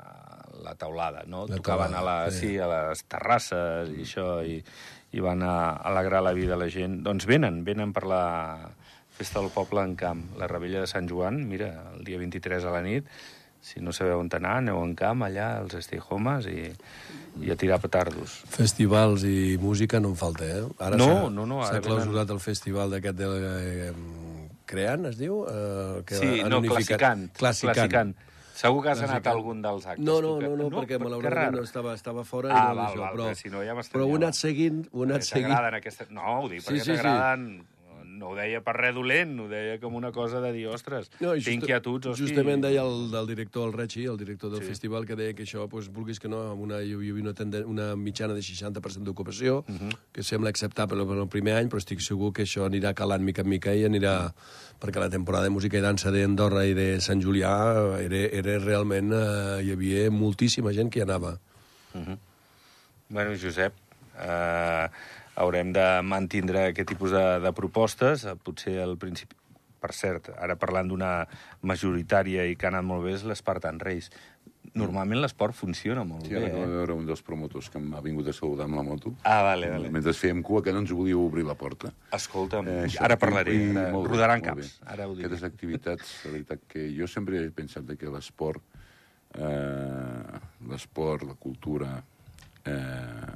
la 0.63 0.77
taulada, 0.79 1.25
no? 1.27 1.43
La 1.51 1.59
tocaven 1.59 1.91
taulada, 1.91 2.23
a, 2.23 2.25
la, 2.29 2.31
sí. 2.31 2.53
sí, 2.53 2.57
a 2.59 2.71
les 2.71 3.03
terrasses 3.11 3.91
i 3.91 4.05
això, 4.05 4.29
i, 4.47 4.61
i 5.11 5.23
van 5.23 5.43
a, 5.43 5.75
alegrar 5.91 6.23
la 6.23 6.31
vida 6.39 6.55
a 6.55 6.61
la 6.63 6.71
gent. 6.71 7.01
Doncs 7.03 7.27
venen, 7.27 7.65
venen 7.67 7.91
per 7.91 8.07
la 8.07 8.23
festa 9.11 9.39
del 9.39 9.49
poble 9.53 9.81
en 9.83 9.95
camp, 9.95 10.23
la 10.39 10.47
rebella 10.47 10.81
de 10.81 10.87
Sant 10.87 11.07
Joan, 11.09 11.43
mira, 11.47 11.91
el 11.95 12.03
dia 12.07 12.17
23 12.17 12.63
a 12.65 12.71
la 12.71 12.81
nit, 12.81 13.05
si 13.61 13.79
no 13.79 13.93
sabeu 13.93 14.17
on 14.17 14.29
anar, 14.33 14.55
aneu 14.63 14.79
en 14.81 14.95
camp 14.97 15.21
allà, 15.27 15.59
als 15.59 15.75
Stay 15.85 15.99
Homes, 16.01 16.47
i, 16.49 16.71
i 17.45 17.51
a 17.53 17.55
tirar 17.55 17.77
petardos. 17.83 18.39
Festivals 18.49 19.23
i 19.29 19.57
música 19.61 19.99
no 20.01 20.09
en 20.09 20.17
falta, 20.17 20.47
eh? 20.49 20.63
Ara 20.79 20.97
No, 20.97 21.29
no, 21.29 21.45
no, 21.45 21.59
S'ha 21.63 21.75
venen- 21.77 21.85
clausurat 21.91 22.29
el 22.33 22.39
festival 22.41 22.89
d'aquest 22.97 23.17
de... 23.21 23.29
Eh, 23.91 23.93
Creant, 24.71 25.05
es 25.09 25.17
diu? 25.19 25.41
Eh, 25.51 26.01
que 26.07 26.15
Sí, 26.15 26.27
no, 26.47 26.61
unificat- 26.61 26.69
classicant. 26.71 27.23
Classicant. 27.37 27.75
classicant. 27.75 28.15
Segur 28.61 28.81
que 28.83 28.89
has 28.93 29.01
anat 29.03 29.25
a 29.27 29.31
algun 29.35 29.61
dels 29.61 29.85
actes. 29.85 30.05
No, 30.05 30.21
no, 30.21 30.37
que- 30.39 30.47
no, 30.47 30.55
no, 30.69 30.69
perquè 30.79 30.95
per- 30.97 31.03
malauradament 31.03 31.55
no 31.57 31.63
estava, 31.67 31.93
estava 31.93 32.23
fora 32.23 32.49
Ah, 32.53 32.71
i 32.71 32.75
no 32.75 32.75
val, 32.81 32.87
això, 32.93 32.99
val, 33.01 33.13
però, 33.17 33.35
si 33.35 33.49
no 33.49 33.63
ja 33.65 33.73
però 33.91 34.05
ho 34.07 34.13
he 34.13 34.15
anat 34.21 34.33
seguint, 34.37 34.87
ho 34.93 35.03
he 35.03 35.07
anat 35.09 35.23
seguint. 35.27 35.49
t'agraden 35.51 35.75
aquestes... 35.81 36.09
No, 36.11 36.21
ho 36.39 36.47
dic 36.49 36.61
Sí, 36.61 36.67
perquè 36.69 36.83
sí, 36.85 36.95
sí. 36.95 37.65
No 38.21 38.29
ho 38.29 38.35
deia 38.37 38.59
per 38.61 38.75
res 38.77 38.93
dolent, 38.93 39.31
ho 39.41 39.47
deia 39.49 39.79
com 39.81 39.95
una 39.97 40.11
cosa 40.13 40.37
de 40.43 40.51
dir, 40.53 40.67
ostres, 40.69 41.07
No, 41.19 41.31
just- 41.33 41.49
inquietuds, 41.49 42.11
hosti... 42.11 42.27
Justament 42.27 42.61
deia 42.61 42.83
el 42.85 43.07
del 43.09 43.25
director, 43.31 43.65
el 43.65 43.73
Rechi, 43.73 44.03
el 44.05 44.19
director 44.19 44.51
del 44.53 44.61
Sí. 44.61 44.67
festival, 44.69 45.07
que 45.09 45.15
deia 45.17 45.33
que 45.33 45.41
això, 45.47 45.65
doncs, 45.67 45.89
vulguis 45.89 46.19
que 46.21 46.29
no, 46.29 46.43
amb 46.51 46.61
una, 46.61 46.83
hi 46.85 46.93
havia 46.93 47.15
una, 47.17 47.33
tenden, 47.33 47.65
una 47.65 47.95
mitjana 47.97 48.35
de 48.37 48.43
60% 48.45 49.09
d'ocupació, 49.09 49.63
uh 49.65 49.71
Mhm. 49.71 49.89
-huh. 49.89 49.97
que 50.13 50.21
sembla 50.23 50.49
acceptable 50.53 51.03
per 51.03 51.17
al 51.17 51.27
primer 51.29 51.55
any, 51.57 51.67
però 51.67 51.77
estic 51.81 51.99
segur 51.99 52.31
que 52.31 52.43
això 52.43 52.69
anirà 52.69 52.93
calant 52.93 53.23
mica 53.23 53.41
en 53.41 53.49
mica 53.49 53.73
i 53.73 53.83
anirà... 53.85 54.31
Perquè 54.81 54.99
la 54.99 55.09
temporada 55.09 55.43
de 55.45 55.49
música 55.51 55.77
i 55.77 55.81
dansa 55.81 56.09
d'Andorra 56.11 56.65
i 56.65 56.73
de 56.73 56.99
Sant 57.01 57.21
Julià 57.21 57.99
era, 58.01 58.17
era 58.17 58.59
realment... 58.59 59.11
Eh, 59.13 59.63
hi 59.63 59.71
havia 59.71 60.09
moltíssima 60.11 60.71
gent 60.73 60.89
que 60.91 60.99
hi 60.99 61.03
anava. 61.03 61.39
Bueno, 63.09 63.31
Josep, 63.35 63.73
eh, 64.19 64.87
haurem 65.35 65.71
de 65.73 65.85
mantindre 66.03 66.67
aquest 66.71 66.89
tipus 66.89 67.11
de, 67.11 67.39
de 67.39 67.51
propostes. 67.53 68.25
Eh, 68.25 68.35
Potser 68.43 68.79
al 68.83 68.97
principi... 68.97 69.35
Per 69.81 69.89
cert, 69.97 70.27
ara 70.37 70.53
parlant 70.61 70.85
d'una 70.91 71.23
majoritària 71.65 72.43
i 72.45 72.53
que 72.55 72.67
ha 72.67 72.69
anat 72.69 72.85
molt 72.85 73.01
bé 73.01 73.15
és 73.15 73.23
l'Espartan 73.25 73.79
Race. 73.81 74.11
Normalment 74.77 75.19
l'esport 75.23 75.55
funciona 75.57 76.03
molt 76.05 76.27
Sí, 76.29 76.35
bé, 76.35 76.51
de 76.53 76.59
eh? 76.61 76.67
veure 76.69 76.93
un 76.93 77.07
dels 77.09 77.23
promotors 77.25 77.71
que 77.73 77.81
m'ha 77.81 77.97
vingut 78.05 78.29
a 78.29 78.33
saludar 78.37 78.67
amb 78.69 78.77
la 78.77 78.83
moto. 78.85 79.15
Ah, 79.25 79.41
vale, 79.41 79.71
vale. 79.73 79.89
Mentre 79.89 80.13
fèiem 80.13 80.43
cua, 80.45 80.61
que 80.61 80.69
no 80.71 80.83
ens 80.83 80.93
volíeu 80.93 81.23
obrir 81.25 81.47
la 81.49 81.55
porta. 81.57 81.89
Escolta'm, 82.13 82.69
Eh, 82.69 82.77
això, 82.85 83.01
ara 83.07 83.17
parlaré, 83.17 83.55
i 83.57 83.71
ara 83.73 83.89
molt 83.91 84.05
bé, 84.05 84.13
rodaran 84.13 84.39
molt 84.45 84.51
caps. 84.51 84.69
bé. 84.79 84.91
Ara 84.93 85.07
ho 85.09 85.15
diré. 85.17 85.27
Aquestes 85.31 85.49
activitats, 85.49 86.13
la 86.27 86.31
veritat 86.37 86.61
que 86.69 86.85
jo 86.95 87.07
sempre 87.09 87.41
he 87.41 87.49
pensat 87.49 87.89
que 87.97 88.13
l'esport, 88.13 88.61
eh, 89.33 90.39
l'esport, 90.69 91.23
la 91.25 91.33
cultura, 91.41 92.03
eh, 92.65 93.33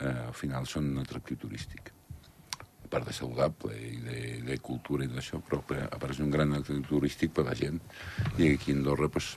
eh, 0.00 0.26
al 0.28 0.34
final 0.34 0.66
són 0.66 0.92
un 0.94 1.04
atractiu 1.04 1.38
turístic. 1.44 1.92
A 2.88 2.88
part 2.88 3.04
de 3.04 3.12
saludable 3.12 3.74
i 3.76 3.98
de, 4.00 4.18
de 4.46 4.54
cultura 4.64 5.04
i 5.04 5.10
d'això, 5.12 5.42
però 5.44 5.60
per, 5.60 5.82
a 5.90 5.98
part 6.00 6.14
és 6.14 6.22
un 6.24 6.30
gran 6.32 6.54
atractiu 6.56 6.86
turístic 6.88 7.34
per 7.36 7.44
a 7.44 7.50
la 7.50 7.56
gent. 7.58 7.82
I 8.38 8.54
aquí 8.54 8.72
a 8.72 8.78
Andorra 8.78 9.10
pues, 9.12 9.34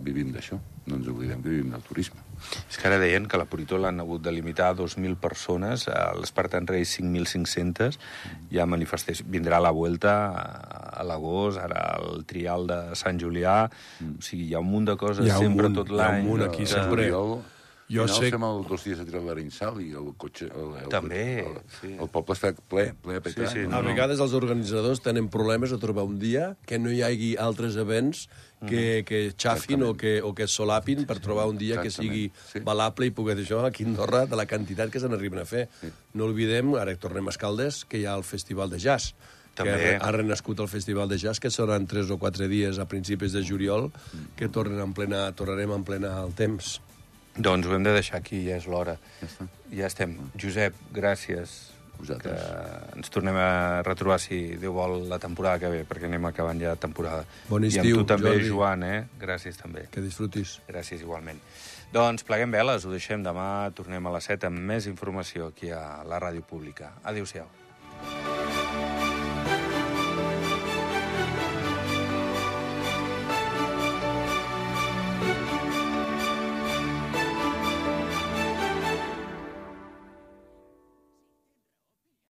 vivim 0.00 0.34
d'això. 0.34 0.58
No 0.90 0.98
ens 0.98 1.08
oblidem 1.08 1.40
que 1.40 1.48
vivim 1.52 1.70
del 1.72 1.84
turisme. 1.86 2.20
És 2.68 2.76
que 2.80 2.88
ara 2.88 2.98
deien 3.00 3.26
que 3.30 3.38
la 3.40 3.46
Puritó 3.48 3.78
l'han 3.78 4.00
hagut 4.02 4.22
de 4.24 4.32
limitar 4.32 4.70
a 4.72 4.76
2.000 4.76 5.16
persones, 5.20 5.86
a 5.88 6.10
l'Espartan 6.16 6.66
Race 6.68 7.00
5.500, 7.00 7.98
hi 8.50 8.60
ha 8.60 8.66
manifestació, 8.68 9.26
vindrà 9.28 9.60
la 9.60 9.72
Vuelta 9.76 10.14
a, 10.32 11.04
l'agost, 11.06 11.60
ara 11.62 11.84
el 12.00 12.24
Trial 12.28 12.66
de 12.68 12.80
Sant 12.98 13.20
Julià, 13.20 13.62
o 14.02 14.10
sigui, 14.24 14.48
hi 14.50 14.56
ha 14.56 14.64
un 14.64 14.70
munt 14.72 14.88
de 14.90 14.96
coses 15.00 15.24
Hi 15.24 15.32
ha 15.32 15.38
un 15.38 15.46
sempre 15.46 15.68
munt, 15.68 15.78
tot 15.80 15.92
hi 15.92 15.96
ha 15.96 15.96
un 15.96 16.02
l'any. 16.02 16.28
munt 16.28 16.44
aquí 16.48 16.66
sempre. 16.68 17.08
Jo, 17.12 17.40
Jo 17.90 18.04
final 18.06 18.16
sé- 18.20 18.28
estem 18.30 18.44
el, 18.46 18.60
dos 18.68 18.84
dies 18.86 19.00
a 19.02 19.04
tirar 19.04 19.20
l'Arinsal 19.26 19.80
i 19.82 19.88
el 19.98 20.12
cotxe... 20.16 20.46
El, 20.46 20.68
el, 20.84 20.88
També, 20.92 21.22
el, 21.42 21.56
sí. 21.80 21.90
el 21.98 22.08
poble 22.14 22.36
està 22.38 22.52
ple, 22.54 22.84
ple 23.02 23.16
a 23.18 23.22
petar. 23.24 23.48
Sí, 23.50 23.58
sí, 23.60 23.64
A 23.66 23.70
no, 23.72 23.80
no. 23.82 23.88
vegades 23.90 24.20
els 24.22 24.36
organitzadors 24.38 25.02
tenen 25.02 25.26
problemes 25.28 25.72
a 25.74 25.78
trobar 25.82 26.04
un 26.06 26.20
dia 26.22 26.52
que 26.70 26.78
no 26.78 26.92
hi 26.94 27.02
hagi 27.02 27.32
altres 27.36 27.74
events 27.82 28.28
que, 28.68 29.02
que 29.08 29.20
xafin 29.40 29.82
o 29.82 29.94
que, 29.96 30.20
o 30.22 30.34
que 30.36 30.46
solapin 30.46 31.02
per 31.08 31.16
trobar 31.18 31.48
un 31.48 31.56
dia 31.58 31.80
que 31.82 31.90
sigui 31.90 32.26
sí. 32.52 32.60
valable 32.62 33.08
i 33.08 33.14
poder 33.16 33.34
dir 33.38 33.46
això 33.48 33.62
aquí 33.66 33.86
a 33.86 33.88
Andorra 33.90 34.26
de 34.28 34.36
la 34.38 34.44
quantitat 34.46 34.92
que 34.92 35.00
se 35.00 35.08
n'arriben 35.08 35.40
a 35.42 35.46
fer. 35.48 35.66
No 36.14 36.28
oblidem, 36.28 36.74
ara 36.78 36.92
tornem 37.00 37.26
a 37.26 37.34
Escaldes, 37.34 37.82
que 37.88 37.98
hi 37.98 38.04
ha 38.06 38.14
el 38.20 38.22
Festival 38.28 38.68
de 38.70 38.78
Jazz, 38.78 39.14
També. 39.56 39.72
que 39.80 39.96
ha 39.98 40.12
renascut 40.14 40.60
el 40.60 40.68
Festival 40.70 41.08
de 41.08 41.16
Jazz, 41.18 41.40
que 41.40 41.50
seran 41.50 41.88
tres 41.90 42.12
o 42.12 42.18
quatre 42.20 42.46
dies 42.52 42.78
a 42.78 42.86
principis 42.86 43.32
de 43.32 43.42
juliol, 43.42 43.88
que 44.36 44.46
tornen 44.52 44.78
en 44.84 44.92
plena, 44.94 45.24
tornarem 45.32 45.72
en 45.80 45.82
plena 45.88 46.14
al 46.20 46.36
temps. 46.38 46.76
Doncs 47.36 47.66
ho 47.66 47.74
hem 47.76 47.84
de 47.86 47.92
deixar 47.94 48.18
aquí, 48.18 48.42
ja 48.48 48.56
és 48.58 48.66
l'hora. 48.66 48.96
Ja 49.20 49.28
està. 49.28 49.50
Ja 49.70 49.90
estem. 49.90 50.16
Josep, 50.34 50.74
gràcies. 50.94 51.58
Vosaltres. 52.00 52.40
Que 52.40 52.98
ens 52.98 53.12
tornem 53.12 53.36
a 53.36 53.82
retrobar, 53.84 54.16
si 54.22 54.56
Déu 54.60 54.72
vol, 54.72 55.02
la 55.10 55.18
temporada 55.20 55.60
que 55.60 55.70
ve, 55.72 55.82
perquè 55.88 56.08
anem 56.08 56.30
acabant 56.30 56.60
ja 56.62 56.72
temporada. 56.80 57.26
Bon 57.50 57.62
I 57.62 57.68
estiu, 57.68 58.00
amb 58.00 58.02
tu 58.02 58.08
també, 58.14 58.32
Jordi. 58.32 58.48
Joan, 58.48 58.86
eh? 58.88 58.98
Gràcies 59.20 59.60
també. 59.60 59.86
Que 59.92 60.02
disfrutis. 60.04 60.58
Gràcies 60.70 61.04
igualment. 61.04 61.42
Doncs 61.92 62.24
pleguem 62.24 62.52
veles, 62.54 62.86
ho 62.86 62.92
deixem 62.94 63.24
demà, 63.26 63.70
tornem 63.76 64.06
a 64.06 64.14
les 64.16 64.30
7 64.32 64.48
amb 64.48 64.62
més 64.72 64.86
informació 64.90 65.50
aquí 65.50 65.74
a 65.74 66.04
la 66.08 66.22
Ràdio 66.22 66.46
Pública. 66.46 66.94
Adéu-siau. 67.04 68.39